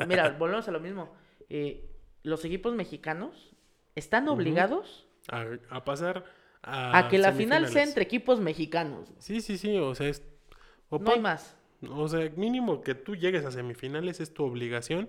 [0.07, 1.09] mira, volvemos a lo mismo.
[1.49, 1.89] Eh,
[2.23, 3.55] los equipos mexicanos
[3.95, 6.25] están obligados A, a pasar
[6.63, 9.15] A que la final sea entre equipos mexicanos.
[9.19, 10.23] Sí, sí, sí, o sea, es...
[10.91, 11.57] o No hay más.
[11.89, 15.09] O sea, mínimo que tú llegues a semifinales es tu obligación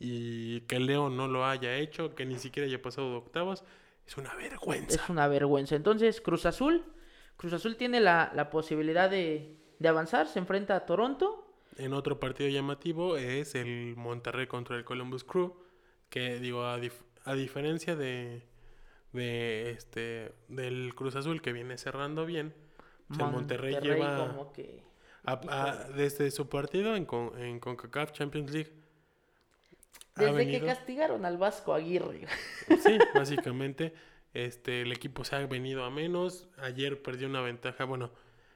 [0.00, 3.64] y que Leo no lo haya hecho, que ni siquiera haya pasado de octavos,
[4.06, 5.02] es una vergüenza.
[5.02, 5.74] Es una vergüenza.
[5.76, 6.84] Entonces, Cruz Azul,
[7.36, 11.42] Cruz Azul tiene la, la posibilidad de, de avanzar, se enfrenta a Toronto.
[11.76, 15.54] En otro partido llamativo es el Monterrey contra el Columbus Crew,
[16.08, 18.46] que digo, a, dif- a diferencia de,
[19.12, 22.54] de este del Cruz Azul que viene cerrando bien,
[23.08, 24.82] pues el Monterrey, lleva como que...
[25.24, 28.72] a- a- desde su partido en, con, en CONCACAF Champions League.
[30.16, 32.26] Desde que castigaron al Vasco Aguirre.
[32.68, 33.92] Sí, básicamente,
[34.34, 36.48] este, el equipo se ha venido a menos.
[36.58, 37.84] Ayer perdió una ventaja.
[37.84, 38.10] Bueno,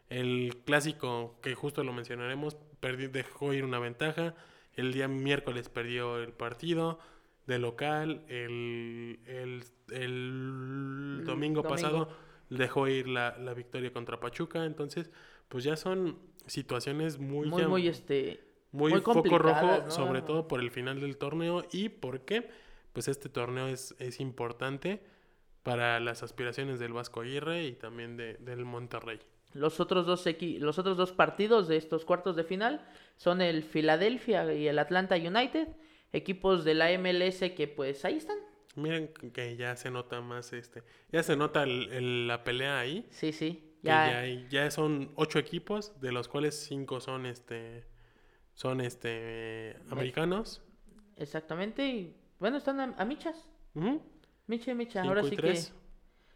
[0.09, 4.35] el clásico, que justo lo mencionaremos, perdi- dejó ir una ventaja.
[4.75, 6.99] El día miércoles perdió el partido
[7.47, 8.25] de local.
[8.29, 11.63] El, el, el El domingo, domingo.
[11.63, 12.09] pasado
[12.49, 14.65] dejó ir la, la victoria contra Pachuca.
[14.65, 15.11] Entonces,
[15.49, 18.41] pues ya son situaciones muy, Muy, llam- muy, este...
[18.73, 21.65] muy, muy foco rojo, sobre todo por el final del torneo.
[21.73, 22.49] ¿Y por qué?
[22.93, 25.03] Pues este torneo es, es importante
[25.63, 29.21] para las aspiraciones del Vasco Aguirre y también de, del Monterrey.
[29.53, 33.63] Los otros, dos equi- los otros dos partidos de estos cuartos de final son el
[33.65, 35.69] Philadelphia y el Atlanta United,
[36.13, 38.39] equipos de la MLS que pues ahí están.
[38.77, 43.07] Miren que ya se nota más este, ya se nota el- el- la pelea ahí.
[43.11, 43.67] Sí, sí.
[43.83, 47.85] Ya, ya son ocho equipos, de los cuales cinco son este,
[48.61, 50.61] son este americanos.
[51.17, 51.87] exactamente.
[51.89, 53.49] Y bueno, están a, a michas.
[54.47, 55.03] Micha micha.
[55.03, 55.59] Ahora sí que,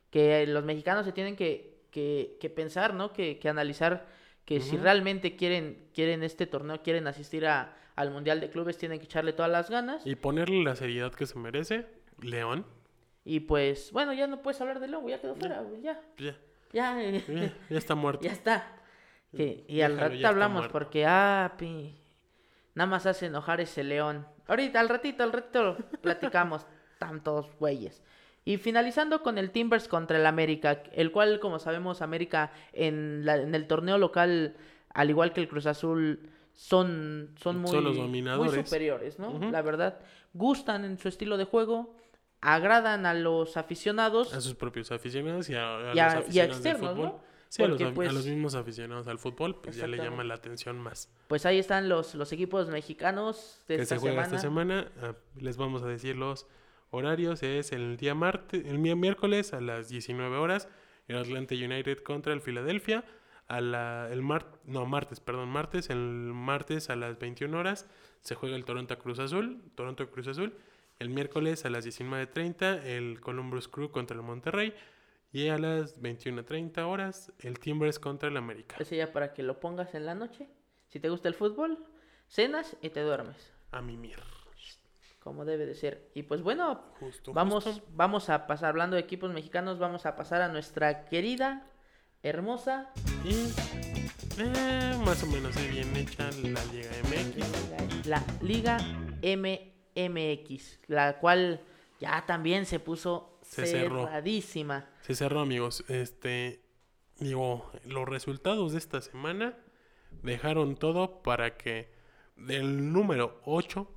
[0.08, 3.12] que los mexicanos se tienen que, que, que pensar, ¿no?
[3.12, 4.06] Que, que analizar
[4.46, 9.00] que si realmente quieren, quieren este torneo, quieren asistir a, al Mundial de Clubes, tienen
[9.00, 10.06] que echarle todas las ganas.
[10.06, 11.86] Y ponerle la seriedad que se merece.
[12.22, 12.64] León.
[13.26, 16.00] Y pues, bueno, ya no puedes hablar de Lobo, ya quedó fuera, ya.
[16.16, 16.38] Ya,
[16.72, 18.22] Ya, ya, ya está muerto.
[18.24, 18.80] ya está.
[19.36, 22.00] Que, y al Déjalo, está hablamos porque, ah, pi,
[22.74, 24.26] nada más hace enojar ese león.
[24.46, 26.66] Ahorita, al ratito, al ratito platicamos
[26.98, 28.02] tantos güeyes.
[28.44, 33.36] Y finalizando con el Timbers contra el América, el cual, como sabemos, América en, la-
[33.36, 34.56] en el torneo local,
[34.92, 38.66] al igual que el Cruz Azul, son, son muy, Son los muy dominadores.
[38.68, 39.38] superiores, ¿no?
[39.50, 39.98] La verdad,
[40.34, 41.96] gustan en su estilo de juego,
[42.42, 44.34] agradan a los aficionados.
[44.34, 46.90] a sus propios aficionados y a, a Y a- los y a aficionados del externos,
[46.92, 47.06] fútbol.
[47.06, 47.20] ¿no?
[47.54, 50.34] Sí, a los, a- pues, los mismos aficionados al fútbol, pues ya le llama la
[50.34, 51.08] atención más.
[51.28, 54.36] Pues ahí están los, los equipos mexicanos de que esta se juega semana.
[54.36, 56.48] esta semana, ah, les vamos a decir los
[56.90, 60.68] horarios, es el día martes, el día miércoles a las 19 horas,
[61.06, 63.04] el Atlanta United contra el Philadelphia,
[63.46, 67.86] a la, el mar, no, martes, perdón, martes, el martes a las 21 horas
[68.20, 70.54] se juega el Toronto Cruz Azul, Toronto Cruz Azul,
[70.98, 74.74] el miércoles a las 19.30 el Columbus Crew contra el Monterrey
[75.34, 78.76] y a las 21.30 horas el Timbers contra el América.
[78.78, 80.48] Ese ya para que lo pongas en la noche.
[80.88, 81.84] Si te gusta el fútbol,
[82.28, 83.52] cenas y te duermes.
[83.72, 84.20] A mimir.
[85.18, 86.08] Como debe de ser.
[86.14, 87.84] Y pues bueno, Justo, vamos, justo.
[87.94, 91.66] vamos a pasar, hablando de equipos mexicanos, vamos a pasar a nuestra querida,
[92.22, 92.92] hermosa
[93.24, 93.48] Y
[94.38, 98.06] eh, más o menos bien hecha la Liga MX.
[98.06, 98.78] la Liga
[99.22, 101.60] MMX, la cual
[102.00, 104.04] ya también se puso Se cerró.
[104.06, 104.88] cerradísima.
[105.02, 105.84] Se cerró, amigos.
[105.88, 106.62] Este,
[107.18, 109.56] digo, los resultados de esta semana
[110.22, 111.88] dejaron todo para que
[112.36, 113.90] del número 8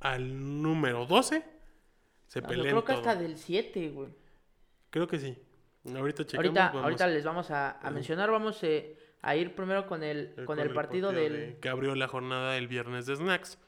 [0.00, 1.44] al número 12
[2.26, 3.00] se No, yo peleen creo que todo.
[3.10, 4.08] hasta del 7, güey.
[4.90, 5.36] Creo que sí.
[5.94, 6.46] Ahorita checamos.
[6.46, 10.34] Ahorita, vamos ahorita les vamos a, a mencionar, vamos eh, a ir primero con el,
[10.46, 13.58] con el partido, del, de- que abrió la jornada el viernes de Snacks.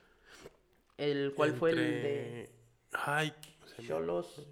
[0.96, 2.50] el cual fue el de
[2.92, 3.34] Ay,
[3.86, 4.46] Cholos.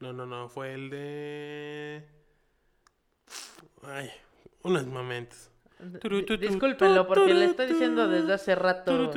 [0.00, 2.04] No, no, no, fue el de.
[3.82, 4.10] Ay,
[4.62, 5.50] unos momentos.
[6.40, 9.10] Discúlpenlo porque le estoy diciendo desde hace rato.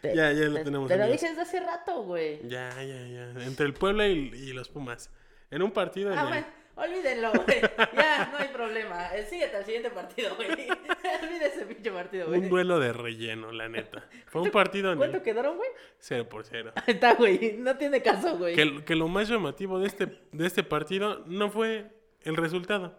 [0.00, 2.46] Te- Ya, ya lo te- tenemos, Te lo dije desde hace rato, güey.
[2.48, 3.44] Ya, ya, ya.
[3.44, 5.10] Entre el Puebla y, y los Pumas.
[5.50, 6.12] En un partido.
[6.16, 7.60] Ah, bueno, olvídenlo, güey.
[7.94, 9.14] Ya, no hay problema.
[9.16, 10.48] Eh, Síguete al siguiente partido, güey.
[11.22, 12.40] Olvide ese pinche partido, güey.
[12.40, 14.08] Un duelo de relleno, la neta.
[14.26, 15.68] Fue un partido en ¿Cuánto el quedaron, güey?
[15.98, 16.72] 0 por 0.
[16.74, 17.56] Ahí Está, güey.
[17.58, 18.54] No tiene caso, güey.
[18.56, 21.90] Que, que lo más llamativo de este, de este partido no fue
[22.22, 22.98] el resultado.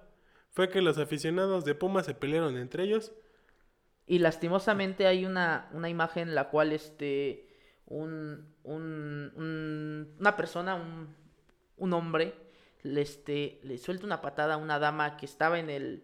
[0.51, 3.11] Fue que los aficionados de Pumas se pelearon entre ellos.
[4.05, 7.47] Y lastimosamente hay una, una imagen en la cual este
[7.85, 11.15] un, un- un- una persona, un,
[11.77, 12.33] un hombre,
[12.83, 16.03] le, este, le suelta una patada a una dama que estaba en el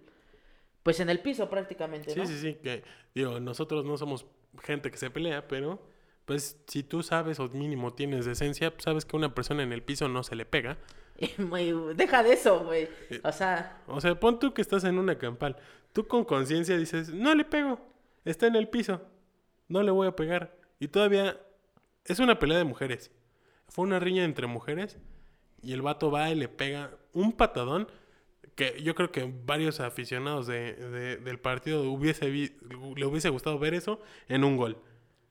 [0.83, 2.25] pues en el piso prácticamente, Sí, ¿no?
[2.25, 2.55] sí, sí.
[2.63, 4.25] Que, digo, nosotros no somos
[4.63, 5.81] gente que se pelea, pero
[6.25, 9.83] pues si tú sabes o mínimo tienes decencia, pues, sabes que una persona en el
[9.83, 10.77] piso no se le pega.
[11.95, 12.87] Deja de eso, güey.
[13.09, 15.57] Eh, O sea, O sea, pon tú que estás en una campal.
[15.91, 17.79] Tú con conciencia dices, no le pego.
[18.25, 19.01] Está en el piso.
[19.67, 20.55] No le voy a pegar.
[20.79, 21.39] Y todavía
[22.05, 23.11] es una pelea de mujeres.
[23.67, 24.97] Fue una riña entre mujeres.
[25.61, 27.87] Y el vato va y le pega un patadón.
[28.55, 32.51] Que yo creo que varios aficionados de- de- del partido hubiese vi-
[32.97, 34.77] le hubiese gustado ver eso en un gol.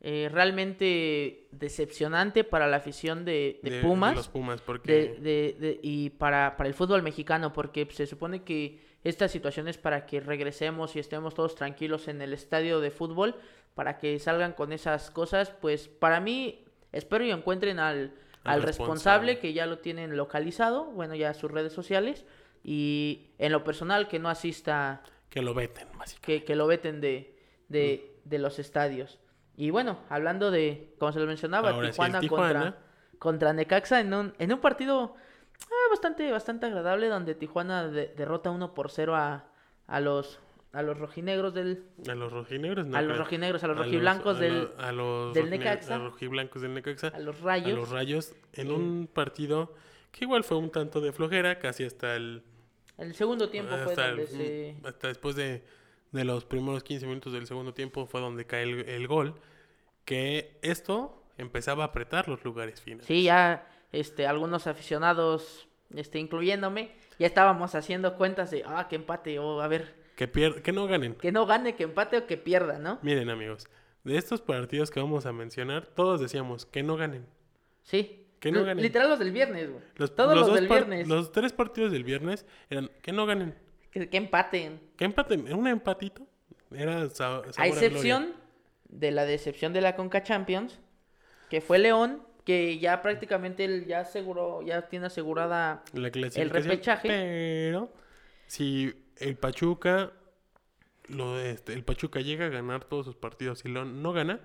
[0.01, 4.15] eh, realmente decepcionante para la afición de, de Pumas.
[4.15, 8.79] los Pumas, porque de- de- y para, para el fútbol mexicano, porque se supone que
[9.03, 13.35] esta situación es para que regresemos y estemos todos tranquilos en el estadio de fútbol,
[13.75, 18.15] para que salgan con esas cosas, pues para mí espero y encuentren al,
[18.45, 19.39] Al responsable, responsable.
[19.39, 22.25] que ya lo tienen localizado, bueno, ya sus redes sociales,
[22.65, 26.21] y en lo personal que no asista, que lo veten, básicamente.
[26.41, 27.37] que, que lo veten de,
[27.69, 28.29] de, Mm.
[28.29, 29.19] de los estadios.
[29.57, 32.79] Y bueno, hablando de, como se lo mencionaba, sí, Tijuana, contra
[33.19, 35.17] contra Necaxa en un, en un partido
[35.61, 39.49] ah, bastante, bastante agradable donde Tijuana de- derrota 1 por 0 a,
[39.89, 40.39] a los
[40.73, 44.37] a los rojinegros del A los rojinegros, no a los rojinegros, a los A rojiblancos
[44.37, 45.95] a del a los del Necaxa.
[45.95, 47.09] a los rojiblancos del Necaxa.
[47.09, 47.79] a los A rayos.
[47.79, 48.73] los rayos en Sí.
[48.73, 49.75] un partido
[50.11, 52.43] que igual fue un tanto de flojera, casi hasta el.
[52.99, 55.65] El segundo tiempo fue hasta, donde el- se hasta después de,
[56.13, 59.35] de los primeros 15 minutos del segundo tiempo fue donde cae el, el gol.
[60.05, 63.07] Que esto empezaba a apretar los lugares finales.
[63.07, 69.39] Sí, ya este algunos aficionados este incluyéndome, ya estábamos haciendo cuentas de ah, que empate
[69.39, 71.15] o a ver, Que, pier- que no ganen.
[71.15, 72.99] que no gane, que empate o que pierda, ¿no?
[73.03, 73.69] Miren, amigos,
[74.03, 77.25] de estos partidos que vamos a mencionar, todos decíamos que no ganen.
[77.85, 78.27] Sí.
[78.41, 78.83] Que no ganen.
[78.83, 79.81] Literal los del viernes, güey.
[79.95, 81.07] Los, Todos los, dos del viernes.
[81.07, 83.55] Los tres partidos del viernes eran que no ganen.
[83.93, 84.81] Que, que empaten.
[84.97, 85.53] Que empaten.
[85.55, 86.27] Un empatito.
[86.73, 87.67] Era sabor A gloria.
[87.73, 88.33] excepción
[88.89, 90.81] de la decepción de la Conca Champions,
[91.49, 97.09] que fue León, que ya prácticamente él ya aseguró, ya tiene asegurada La clasificación, repechaje.
[97.09, 97.93] Pero
[98.49, 100.13] si el Pachuca
[101.09, 104.41] lo este, el Pachuca llega a ganar todos sus partidos y León no gana,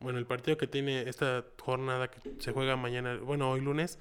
[0.00, 3.98] bueno, el partido que tiene esta jornada que se juega mañana, bueno, hoy lunes,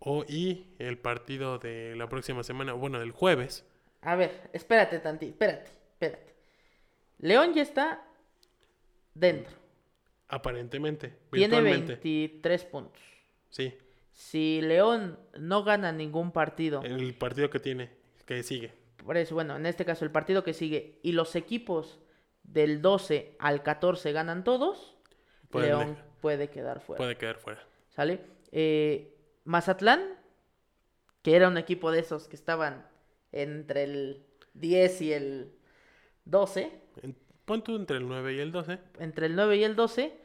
[0.00, 3.64] o y el partido de la próxima semana, bueno, del jueves,
[4.02, 6.34] A ver, espérate tantito, espérate, espérate.
[7.18, 8.04] León ya está
[9.14, 9.56] dentro.
[10.28, 11.92] aparentemente, Tiene virtualmente.
[11.94, 13.02] 23 puntos.
[13.48, 13.72] Sí,
[14.12, 17.90] Si León no gana ningún partido, el partido que tiene,
[18.26, 18.72] que sigue.
[19.08, 21.98] Por eso, bueno, en este caso el partido que sigue, y los equipos
[22.42, 24.98] del 12 al 14 ganan todos,
[25.54, 26.98] León puede quedar fuera.
[26.98, 27.62] Puede quedar fuera.
[27.88, 28.20] ¿Sale?
[28.52, 30.02] Eh, Mazatlán,
[31.22, 32.86] que era un equipo de esos que estaban
[33.32, 35.52] entre el 10 y el
[36.26, 38.78] 12, En- Pon tú entre el 9 y el 12.
[38.98, 40.20] entre el 9 y el 12,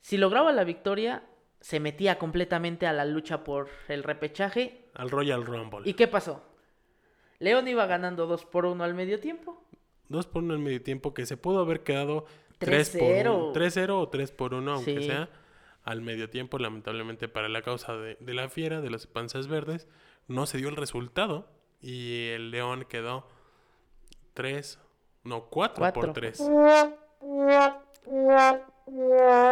[0.00, 1.22] si lograba la victoria,
[1.60, 4.88] se metía completamente a la lucha por el repechaje.
[4.94, 5.82] Al Royal Rumble.
[5.84, 6.42] ¿Y qué pasó?
[7.38, 9.62] León iba ganando 2 por 1 al medio tiempo.
[10.08, 12.26] 2 por 1 en medio tiempo que se pudo haber quedado
[12.58, 13.34] 3 por 3-0.
[13.50, 13.52] 1.
[13.52, 15.06] 3-0 o 3 por 1, aunque Sí.
[15.06, 15.28] sea
[15.82, 19.86] al medio tiempo, lamentablemente para la causa de, de la fiera, de las panzas verdes,
[20.28, 21.48] no se dio el resultado
[21.82, 23.28] y el León quedó
[24.32, 24.78] 3,
[25.24, 26.00] no, 4 Cuatro.
[26.02, 26.40] por 3.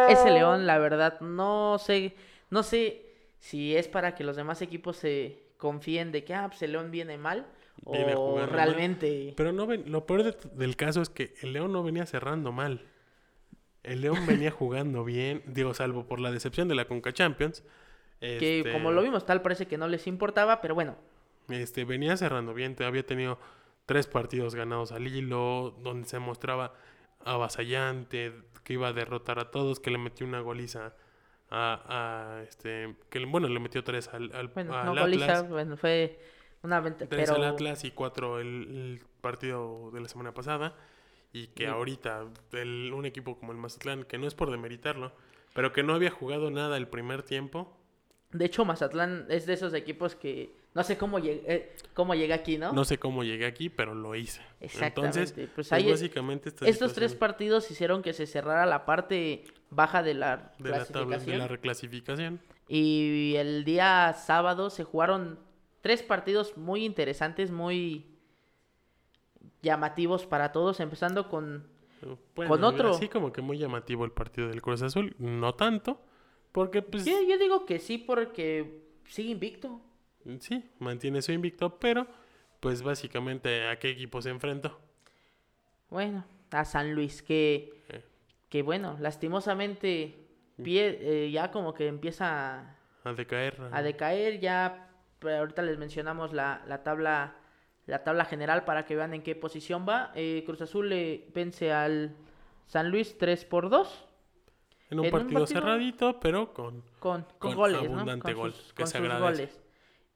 [0.09, 2.15] Ese León, la verdad, no sé,
[2.49, 3.05] no sé
[3.39, 6.91] si es para que los demás equipos se confíen de que ah, pues el León
[6.91, 7.45] viene mal
[7.91, 8.49] Viene o jugando mal.
[8.49, 12.05] realmente Pero no ven- lo peor de- del caso es que el León no venía
[12.05, 12.85] cerrando mal.
[13.83, 14.15] El León
[14.47, 17.63] venía jugando bien, digo, salvo por la decepción de la Conca Champions.
[18.19, 20.95] que Este, como lo vimos tal parece que no les importaba, pero bueno,
[21.49, 23.37] Este, venía cerrando bien, había tenido
[23.85, 26.73] tres partidos ganados al hilo, donde se mostraba
[27.25, 30.93] avasallante, que iba a derrotar a todos, que le metió una goliza
[31.49, 35.41] a, a, este, que bueno, le metió tres al, al, bueno, al no Atlas, goliza,
[35.43, 36.17] bueno, fue
[36.63, 40.75] una venta, tres pero al Atlas y cuatro el, el partido de la semana pasada,
[41.31, 45.11] y que ahorita el- un equipo como el Mazatlán, que no es por demeritarlo,
[45.53, 47.77] pero que no había jugado nada el primer tiempo,
[48.31, 52.57] de hecho Mazatlán es de esos equipos que no sé cómo llegué, cómo llega aquí,
[52.57, 52.73] ¿no?
[52.73, 54.41] no sé cómo llegué aquí, pero lo hice.
[54.59, 59.43] Exactamente, Entonces, pues pues básicamente esta Estos tres partidos hicieron que se cerrara la parte
[59.69, 62.39] baja de la de la tabla de la reclasificación.
[62.67, 65.37] Y el día sábado se jugaron
[65.83, 68.07] tres partidos muy interesantes, muy
[69.61, 71.67] llamativos para todos, empezando con...
[72.35, 72.89] Bueno, Con otro.
[72.91, 75.15] Así como que muy llamativo el partido del Cruz Azul.
[75.19, 76.01] No tanto,
[76.51, 79.79] porque pues Yo, yo digo que sí porque sigue invicto.
[80.39, 82.07] sí, mantiene su invicto, pero
[82.59, 84.77] pues básicamente a qué equipo se enfrentó.
[85.89, 88.03] Bueno, a San Luis, que, Eh.
[88.49, 90.27] que bueno, lastimosamente
[90.57, 92.75] pie- eh, ya como que empieza
[93.05, 93.61] A decaer.
[93.71, 94.92] a decaer, ya
[95.23, 97.35] pero ahorita les mencionamos la, la tabla
[97.85, 100.11] la tabla general para que vean en qué posición va.
[100.15, 102.15] Eh, Cruz Azul le vence al
[102.65, 104.05] San Luis 3 por 2
[104.91, 106.81] en un en un partido cerradito, pero con...
[106.99, 107.95] con, con Con goles, ¿no?
[107.95, 109.21] abundante Con gol, sus, que se agradece.
[109.21, 109.61] goles.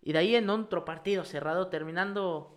[0.02, 2.54] Y de ahí en otro partido cerrado terminando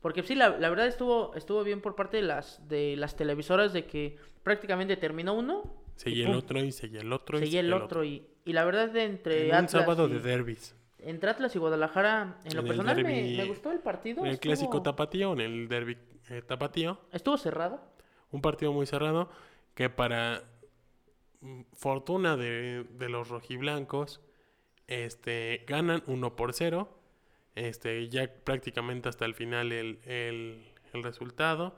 [0.00, 3.72] porque sí la, la verdad estuvo estuvo bien por parte de las de las televisoras
[3.72, 5.62] de que prácticamente terminó uno
[5.96, 7.38] Seguía el otro y seguía el otro.
[7.38, 10.12] y seguía el otro y, y la verdad de entre En un Atlas sábado y,
[10.14, 10.74] de derbis.
[11.06, 14.82] Entre Atlas y Guadalajara en lo En personal me, gustó el partido En el clásico
[14.82, 15.96] tapatío, en el derbi
[16.30, 16.98] eh, tapatío.
[17.12, 17.80] estuvo cerrado
[18.30, 19.28] Un partido muy cerrado
[19.74, 20.42] que para
[21.40, 24.20] mm, fortuna de, de los rojiblancos
[24.86, 26.88] este, ganan 1 por 0.
[27.54, 31.74] Este, ya prácticamente hasta el final el, el- el resultado.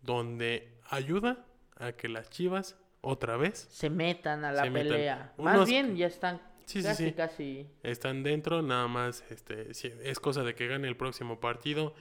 [0.00, 1.44] Donde ayuda
[1.76, 4.72] a que las chivas otra vez se metan a la metan.
[4.74, 7.12] pelea más Unos- bien ya están Sí, sí, casi sí.
[7.12, 8.62] casi están dentro.
[8.62, 11.94] Nada más este, es cosa de que gane el próximo partido.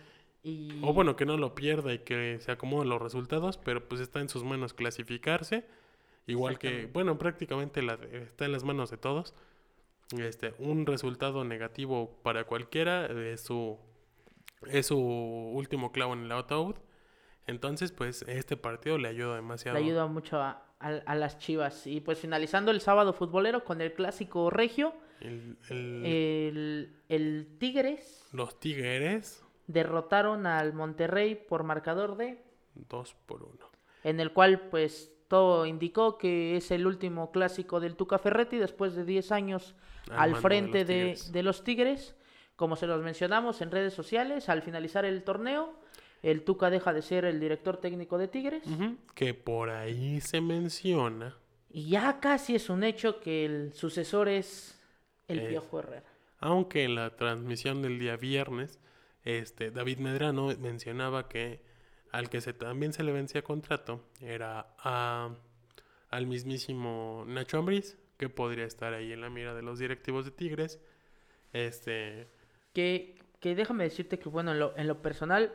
[0.43, 4.01] y O bueno, que no lo pierda y que se acomoden los resultados, pero pues
[4.01, 5.66] está en sus manos clasificarse.
[6.28, 9.34] Igual que, bueno, prácticamente la- está en las manos de todos.
[10.18, 13.78] Este, un resultado negativo para cualquiera es su,
[14.70, 16.76] es su último clavo en el ataúd.
[17.47, 19.78] Entonces, pues este partido le ayuda demasiado.
[19.80, 23.79] le ayuda mucho a, a- a las chivas y pues finalizando el sábado futbolero con
[23.82, 32.17] el clásico regio El- el- el, el Tigres los Tigres, derrotaron al Monterrey por marcador
[32.17, 32.41] de,
[32.89, 33.69] 2 por 1.
[34.03, 38.95] en el cual pues todo indicó que es el último clásico del Tuca Ferretti después
[38.95, 39.75] de 10 años
[40.09, 42.15] Al al mando de frente los de, de los Tigres.
[42.57, 45.73] Como se los mencionamos en redes sociales, al finalizar el torneo,
[46.24, 48.63] el Tuca deja de ser el director técnico de Tigres
[49.15, 51.38] Que por ahí se menciona
[51.74, 54.78] y ya casi es un hecho que el sucesor es
[55.28, 56.03] el Es- Piojo Herrera.
[56.39, 58.80] Aunque en la transmisión del día viernes,
[59.24, 61.61] este David Medrano mencionaba que
[62.11, 65.30] al que se también se le vencía contrato era a,
[66.09, 70.32] al mismísimo Nacho Ambriz, que podría estar ahí en la mira de los directivos de
[70.32, 70.82] Tigres.
[71.53, 72.28] Este,
[72.74, 75.53] Que, que déjame decirte que, bueno, en lo, en lo personal,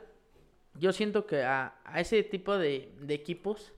[0.78, 3.72] yo siento que a, a ese tipo de, de equipos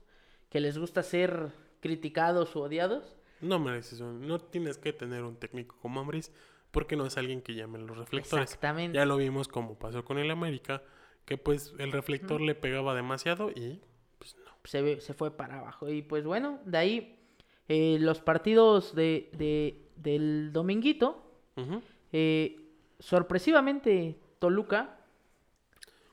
[0.49, 5.37] que les gusta ser criticados o odiados, no mereces un- no tienes que tener un
[5.37, 6.31] técnico como Ambriz,
[6.71, 8.43] porque no es alguien que llame los reflectores.
[8.43, 10.83] exactamente, Ya lo vimos como pasó con el América,
[11.25, 13.79] que pues el reflector le pegaba demasiado y
[14.17, 14.51] pues no.
[14.65, 15.89] se, se fue para abajo.
[15.89, 17.19] Y pues bueno, de ahí
[17.69, 21.23] eh, los partidos de, de- del dominguito,
[22.11, 22.57] eh,
[22.99, 24.98] sorpresivamente Toluca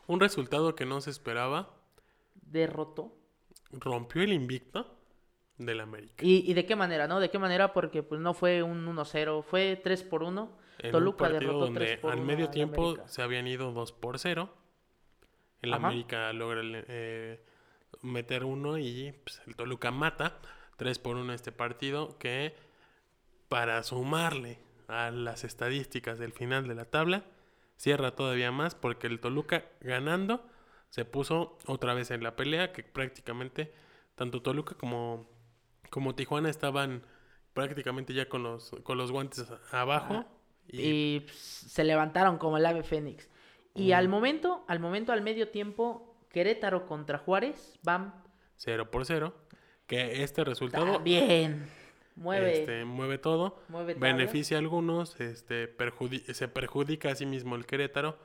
[0.06, 1.74] Un resultado que no se esperaba.
[2.34, 3.12] derrotó.
[3.72, 4.94] rompió el invicto
[5.58, 6.24] del América.
[6.24, 7.18] ¿Y, y de qué manera, no?
[7.20, 7.72] ¿De qué manera?
[7.72, 10.66] Porque pues no fue un 1-0, fue 3 por 1.
[10.78, 13.92] En Toluca un derrotó donde 3 por al 1 medio tiempo se habían ido 2
[13.92, 14.48] por 0.
[15.62, 15.86] El Ajá.
[15.88, 17.42] América logra eh,
[18.02, 20.38] meter uno y pues, el Toluca mata
[20.76, 22.54] 3 por 1 este partido que
[23.48, 27.24] para sumarle a las estadísticas del final de la tabla
[27.76, 30.46] cierra todavía más porque el Toluca ganando
[30.90, 33.72] se puso otra vez en la pelea que prácticamente
[34.14, 35.28] tanto Toluca como,
[35.90, 37.02] como Tijuana estaban
[37.52, 40.14] prácticamente ya con los, con los guantes abajo.
[40.14, 40.26] Ajá.
[40.68, 40.80] y,
[41.16, 43.28] y pues, se levantaron como el ave fénix.
[43.74, 43.94] Y Mm.
[43.94, 48.12] al momento, al momento, al medio tiempo, Querétaro contra Juárez, bam,
[48.56, 49.34] 0 por 0.
[49.86, 51.68] Que este resultado también
[52.16, 53.60] mueve, este, mueve todo.
[53.68, 53.94] mueve.
[53.94, 55.18] Beneficia a algunos.
[55.20, 58.18] Este, perjudi- se perjudica a sí mismo el Querétaro.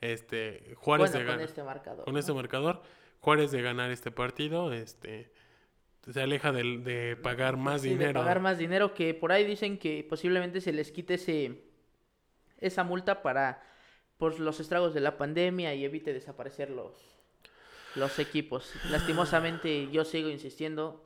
[0.00, 2.04] Este, Juárez bueno, de con este marcador.
[2.04, 2.20] con ¿no?
[2.20, 2.82] este marcador.
[3.20, 4.72] Juárez de ganar este partido.
[4.72, 5.32] Este,
[6.12, 8.20] se aleja del- de, pagar más Sí, de dinero.
[8.20, 11.62] pagar más dinero que por ahí dicen que posiblemente se les quite ese
[12.58, 13.62] esa multa para
[14.16, 16.92] por los estragos de la pandemia y evite desaparecer los
[17.96, 18.72] los equipos.
[18.90, 21.02] Lastimosamente yo sigo insistiendo,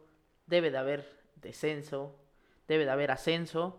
[0.47, 2.19] debe de haber descenso,
[2.71, 3.79] debe de haber ascenso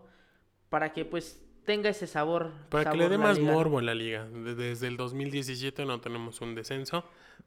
[0.68, 3.52] para que pues tenga ese sabor Para que le dé más liga.
[3.52, 4.26] morbo a la liga.
[4.26, 7.04] De- Desde el 2017 no tenemos un descenso.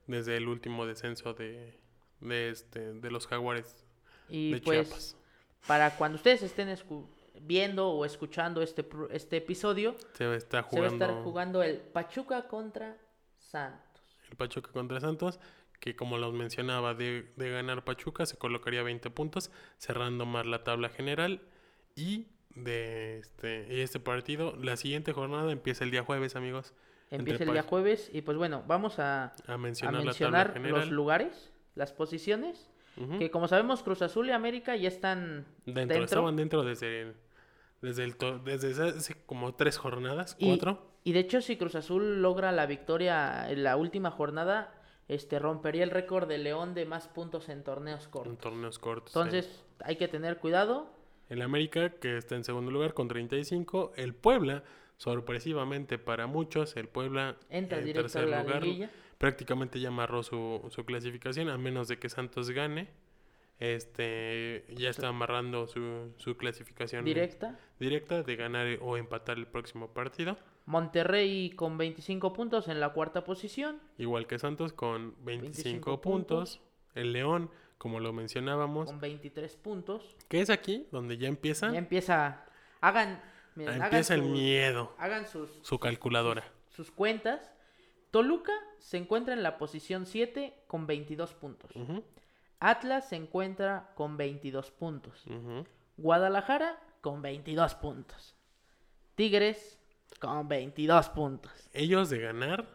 [0.08, 1.78] Desde el último descenso de,
[2.20, 3.86] de, este, de los Jaguares
[4.30, 5.18] y de pues Chiapas.
[5.68, 6.76] para cuando ustedes estén
[7.42, 12.98] viendo o escuchando este este episodio Se va a estar jugando el Pachuca contra
[13.38, 14.02] Santos.
[14.30, 15.40] el Pachuca contra Santos.
[15.80, 20.64] Que como los mencionaba, de, de ganar Pachuca se colocaría 20 puntos, cerrando más la
[20.64, 21.42] tabla general.
[21.96, 26.74] Y de este, y este partido, la siguiente jornada empieza el día jueves, amigos.
[27.12, 30.90] Empieza el día jueves y pues bueno, vamos a, A a mencionar, la mencionar los
[30.92, 32.72] lugares, las posiciones.
[32.98, 33.20] Ujú.
[33.20, 36.04] Que como sabemos, Cruz Azul y América ya están Dentro, dentro.
[36.06, 37.14] estaban dentro desde
[37.82, 40.96] desde el to- desde hace como tres jornadas, Y- cuatro.
[41.04, 44.74] Y de hecho, si Cruz Azul logra la victoria en la última jornada,
[45.08, 48.38] este rompería el récord de León de más puntos en torneos En cortos.
[48.40, 49.12] torneos cortos.
[49.14, 49.20] sí.
[49.20, 50.90] Entonces, hay que tener cuidado.
[51.30, 53.94] El América, que está en segundo lugar con 35.
[53.96, 54.64] El Puebla,
[54.98, 58.62] sorpresivamente para muchos, el Puebla Entra en tercer lugar.
[58.64, 58.90] liguilla.
[59.18, 62.90] Prácticamente ya amarró su, su clasificación, a menos de que Santos gane.
[63.60, 67.58] Este ya está amarrando su, su clasificación Directa.
[67.80, 70.38] directa de ganar o empatar el próximo partido.
[70.66, 73.80] Monterrey con 25 puntos en la cuarta posición.
[73.98, 76.62] Igual que Santos con 25, 25 puntos.
[76.96, 80.16] El León, como lo mencionábamos, Con 23 puntos.
[80.28, 82.46] que es aquí donde ya empieza, Ya empieza.
[82.82, 83.22] Hagan.
[83.56, 86.44] miren, hagan empieza el sus- miedo, Hagan sus, su calculadora.
[86.70, 87.52] sus cuentas.
[88.12, 91.70] Toluca se encuentra en la posición 7 con 22 puntos.
[91.76, 92.04] Ujú,
[92.60, 95.24] Atlas se encuentra con 22 puntos.
[95.98, 98.36] Guadalajara con 22 puntos.
[99.16, 99.80] Tigres
[100.20, 101.52] con 22 puntos.
[101.74, 102.66] Ellos de ganar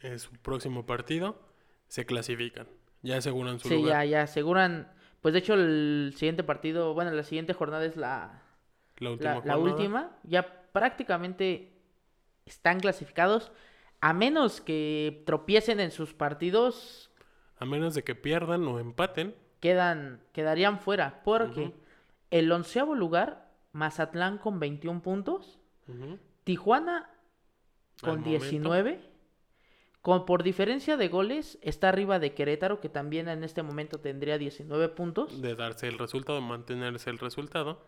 [0.00, 1.38] en su próximo partido
[1.88, 2.66] se clasifican.
[3.02, 4.06] Ya aseguran su Sí, ya, lugar.
[4.06, 4.92] ya aseguran.
[5.20, 8.42] Pues de hecho, el siguiente partido, bueno, la siguiente jornada es la,
[8.98, 9.42] La última.
[9.44, 10.16] la, última.
[10.22, 11.72] Ya prácticamente
[12.46, 13.52] están clasificados.
[14.02, 17.09] A menos que tropiecen en sus partidos,
[17.60, 19.34] A menos de que pierdan o empaten.
[19.60, 21.22] quedan, quedarían fuera.
[21.22, 21.74] Porque
[22.30, 25.58] el onceavo lugar, Mazatlán con 21 puntos.
[26.44, 27.10] Tijuana
[28.00, 28.30] con momento.
[28.30, 29.00] 19.
[30.00, 34.38] Con, por diferencia de goles, está arriba de Querétaro, que también en este momento tendría
[34.38, 35.42] 19 puntos.
[35.42, 37.86] De darse el resultado, mantenerse el resultado.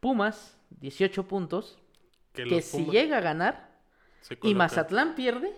[0.00, 1.78] Pumas, 18 puntos.
[2.32, 3.78] Que, si llega a ganar
[4.42, 5.52] y Mazatlán pierde,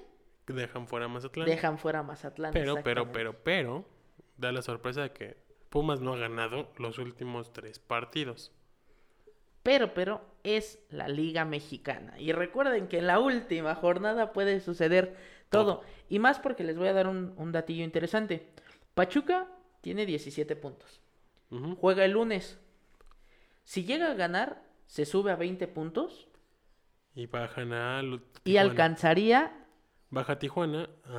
[0.52, 1.46] dejan fuera a Mazatlán.
[1.46, 2.52] dejan fuera a Mazatlán.
[2.52, 3.84] Pero, pero, pero, pero,
[4.36, 5.36] da la sorpresa de que
[5.70, 8.52] Pumas no ha ganado los últimos tres partidos.
[9.62, 12.18] Pero, pero, es la Liga Mexicana.
[12.18, 15.16] Y recuerden que en la última jornada puede suceder
[15.48, 15.82] todo.
[16.08, 18.46] Y más porque les voy a dar un, un datillo interesante.
[18.94, 19.48] Pachuca
[19.80, 21.00] tiene 17 puntos.
[21.80, 22.58] Juega el lunes.
[23.62, 26.28] Si llega a ganar, se sube a 20 puntos
[27.14, 28.02] Y bajan a
[28.44, 29.63] y alcanzaría
[30.14, 30.88] Baja Tijuana.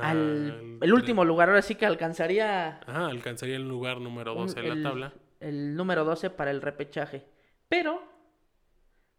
[0.50, 1.48] al el último lugar.
[1.50, 5.12] Ahora sí que alcanzaría Ajá, alcanzaría el lugar número un- 12 en el, la tabla.
[5.40, 7.24] el número 12 para el repechaje.
[7.68, 8.02] Pero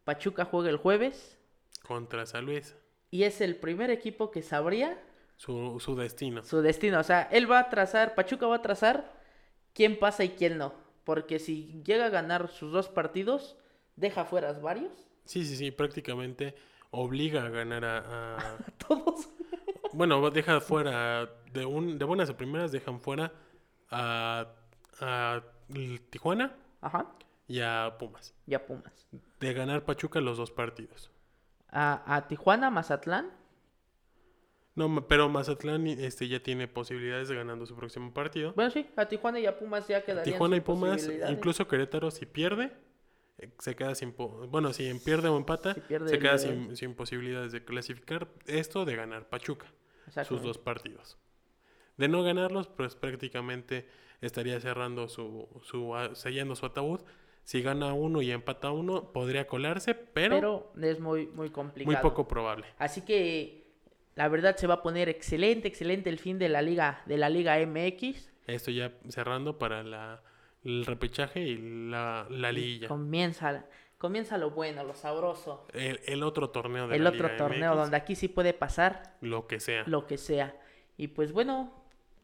[0.04, 1.38] Pachuca juega el jueves
[1.86, 2.76] Contra San Luis.
[3.12, 4.98] y es el primer equipo que sabría
[5.38, 6.44] Su, su destino.
[6.44, 7.00] su destino.
[7.00, 9.14] O sea, él va a trazar, Pachuca va a trazar
[9.74, 10.74] quién pasa y quién no.
[11.04, 13.56] Porque si llega a ganar sus dos partidos,
[13.96, 14.92] deja fuera varios.
[15.26, 16.56] Sí, sí, sí, prácticamente
[16.92, 17.98] obliga a ganar a...
[18.38, 18.58] a-
[18.88, 19.30] Todos.
[19.98, 23.34] Bueno, deja fuera, de, un, de buenas a primeras dejan fuera
[23.90, 24.48] a,
[25.02, 25.42] a
[26.12, 27.08] Tijuana Ajá.
[27.48, 28.36] y a Pumas.
[28.46, 29.08] Ya Pumas.
[29.40, 31.10] De ganar Pachuca los dos partidos.
[31.70, 33.32] A, a Tijuana, Mazatlán.
[34.76, 38.54] No, pero Mazatlán este, ya tiene posibilidades de ganando su próximo partido.
[38.54, 42.28] Bueno, sí, a Tijuana y a Pumas ya quedarían Tijuana y Pumas, incluso Querétaro si
[42.28, 42.72] pierde,
[43.40, 44.14] eh, se queda sin...
[44.14, 48.28] po- Bueno, si pierde o empata, Si pierde se queda sin, sin posibilidades de clasificar.
[48.46, 49.66] Esto de ganar Pachuca.
[50.26, 51.18] Sus dos partidos.
[51.98, 53.88] De no ganarlos, pues prácticamente
[54.22, 57.02] estaría cerrando su, su sellando su ataúd.
[57.44, 61.94] Si gana uno y empata uno, podría colarse, pero, Pero es muy, muy complicado.
[61.94, 62.66] muy poco probable.
[62.78, 63.68] Así que
[64.16, 67.30] la verdad se va a poner excelente, excelente el fin de la liga, de la
[67.30, 68.32] Liga MX.
[68.48, 70.22] Esto ya cerrando para la,
[70.64, 71.58] el repechaje y
[71.90, 72.90] la, la liguilla.
[72.90, 73.66] Comienza,
[73.98, 75.68] comienza lo bueno, lo sabroso.
[75.74, 78.54] El, el otro torneo de El la otro Liga torneo MX, donde aquí sí puede
[78.54, 79.84] pasar lo que sea.
[79.88, 80.56] lo que sea.
[80.98, 81.72] Y pues bueno,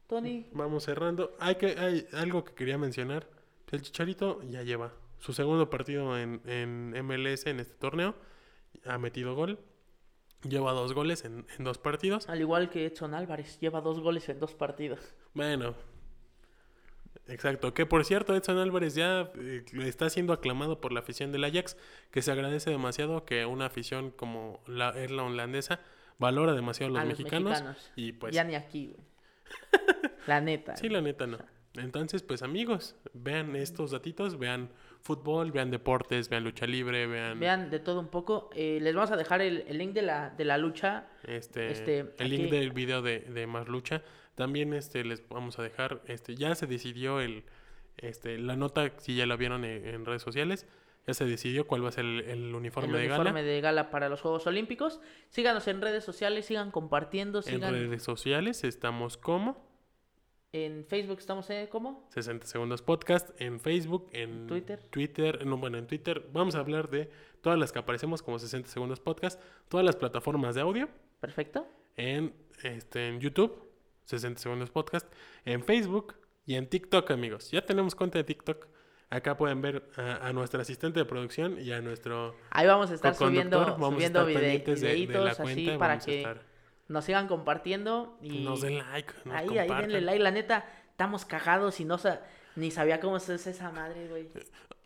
[0.08, 1.36] Tony, Vamos cerrando.
[1.40, 3.28] Hay que hay algo que quería mencionar.
[3.72, 8.14] El Chicharito ya lleva su segundo partido en, en MLS en este torneo.
[8.86, 9.60] Ha metido gol.
[10.44, 12.28] Lleva dos goles en, en dos partidos.
[12.28, 15.00] al igual que Edson Álvarez, lleva dos goles en dos partidos.
[15.34, 15.74] Bueno.
[17.28, 17.74] Exacto.
[17.74, 21.78] Que por cierto, Edson Álvarez ya eh, está siendo aclamado por la afición del Ajax.
[22.12, 25.80] Que se agradece demasiado que una afición como la, es la holandesa
[26.20, 27.92] valora demasiado a los, a los mexicanos, mexicanos.
[27.96, 29.00] Y pues Ya ni aquí, güey.
[30.28, 30.76] La neta.
[30.76, 31.38] Sí, la neta no.
[31.76, 34.70] Entonces, pues amigos, vean estos datitos, vean
[35.02, 38.50] fútbol, vean deportes, vean lucha libre, vean, Vean de todo un poco.
[38.56, 41.08] Eh, les vamos a dejar el, el link de la, de la lucha.
[41.24, 44.04] este, este, el link del video de, de Más Lucha.
[44.36, 47.44] También este les vamos a dejar, este, ya se decidió el
[47.98, 50.66] este, la nota, si ya la vieron en, en redes sociales,
[51.06, 53.42] ya se decidió cuál va a ser el, el uniforme el de uniforme gala.
[53.42, 55.02] de gala para los Juegos Olímpicos.
[55.30, 59.68] Síganos en redes sociales, sigan compartiendo, En sigan redes sociales estamos como
[60.54, 62.08] En Facebook estamos en, ¿cómo?
[62.12, 64.82] 60 Segundos Podcast, en Facebook, en Twitter.
[64.90, 67.10] Twitter, no, bueno, en Twitter vamos a hablar de
[67.42, 71.68] todas las que aparecemos como 60 Segundos Podcast, todas las plataformas de audio, Perfecto.
[71.98, 73.73] en, este, en YouTube,
[74.06, 75.12] 60 Segundos Podcast,
[75.46, 77.50] en Facebook y en TikTok, amigos.
[77.52, 78.68] Ya tenemos cuenta de TikTok.
[79.10, 82.96] Acá pueden ver a, a nuestra asistente de producción y a nuestro Ahí vamos a
[82.96, 83.60] estar subiendo.
[83.60, 85.52] Vamos a subiendo estar pendientes de, de la videitos cuenta.
[85.72, 86.42] así para a que estar-
[86.88, 90.22] nos sigan compartiendo y nos den like, nos ahí, ahí denle like.
[90.24, 92.22] La neta, estamos cagados y no sa-
[92.56, 94.28] ni sabía cómo se usa esa madre, güey.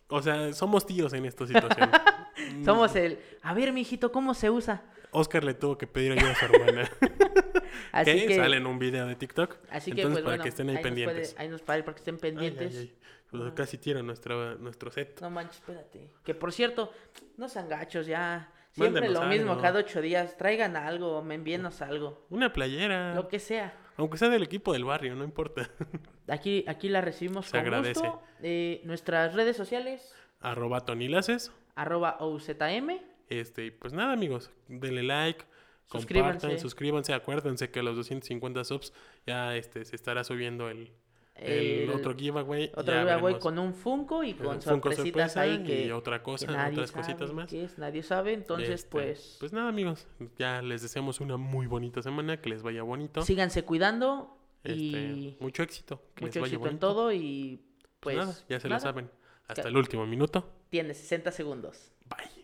[0.08, 1.90] O sea, somos tíos en esta situación.
[2.64, 4.82] Somos el, a ver, mijito, ¿cómo se usa?
[5.10, 6.90] Oscar le tuvo que pedir ayuda a su hermana.
[7.92, 9.56] Así que, que, sale en un video de TikTok.
[9.70, 11.34] así que Entonces, pues para bueno, que estén ahí, nos puede- pendientes.
[11.38, 12.76] ahí nos para para que estén Ay, ay, pendientes.
[12.78, 12.94] ay.
[13.30, 15.20] Pues casi tira nuestro, nuestro set.
[15.20, 16.10] No manches, espérate.
[16.24, 16.92] Que por cierto,
[17.36, 18.52] no sean gachos ya.
[18.72, 19.62] Siempre Mándenos lo mismo algo.
[19.62, 20.36] cada ocho días.
[20.36, 22.26] Traigan algo, me envíenos algo.
[22.30, 23.14] Una playera.
[23.14, 23.76] Lo que sea.
[23.96, 25.68] Aunque sea del equipo del barrio, no importa.
[26.28, 28.00] Aquí, aquí la recibimos Se con agradece.
[28.00, 28.22] gusto.
[28.42, 31.50] Eh, nuestras redes sociales, Arroba Tonilaces.
[31.74, 33.00] arroba OUZM.
[33.28, 34.50] Este, pues nada, amigos.
[34.68, 35.44] Denle like.
[35.90, 36.40] Suscríbanse.
[36.40, 37.12] Compartan, suscríbanse.
[37.14, 38.92] Acuérdense que a los 250 subs
[39.26, 40.92] ya este, se estará subiendo el,
[41.36, 41.52] el
[41.88, 42.70] El- otro giveaway.
[42.74, 46.72] Otro giveaway con un Funko y con sorpresitas ahí que, y otra que cosa, nadie
[46.74, 47.48] otras sabe cositas más.
[47.50, 48.32] qué es, nadie sabe.
[48.34, 50.06] Entonces, Este, pues, Pues nada, amigos.
[50.36, 52.40] Ya les deseamos una muy bonita semana.
[52.40, 53.22] Que les vaya bonito.
[53.22, 56.02] síganse cuidando Este, y mucho éxito.
[56.14, 56.86] Que mucho les vaya éxito en bonito.
[56.88, 57.12] todo.
[57.12, 57.62] Y
[58.00, 59.10] Pues, pues, nada, ya se lo nada, saben.
[59.46, 60.50] Hasta Que- el último minuto.
[60.68, 61.92] Tiene 60 segundos.
[62.04, 62.37] Bye.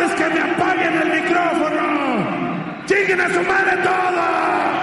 [0.00, 2.84] ¡Antes que me apaguen el micrófono!
[2.86, 4.77] ¡Chinguen a su madre todos!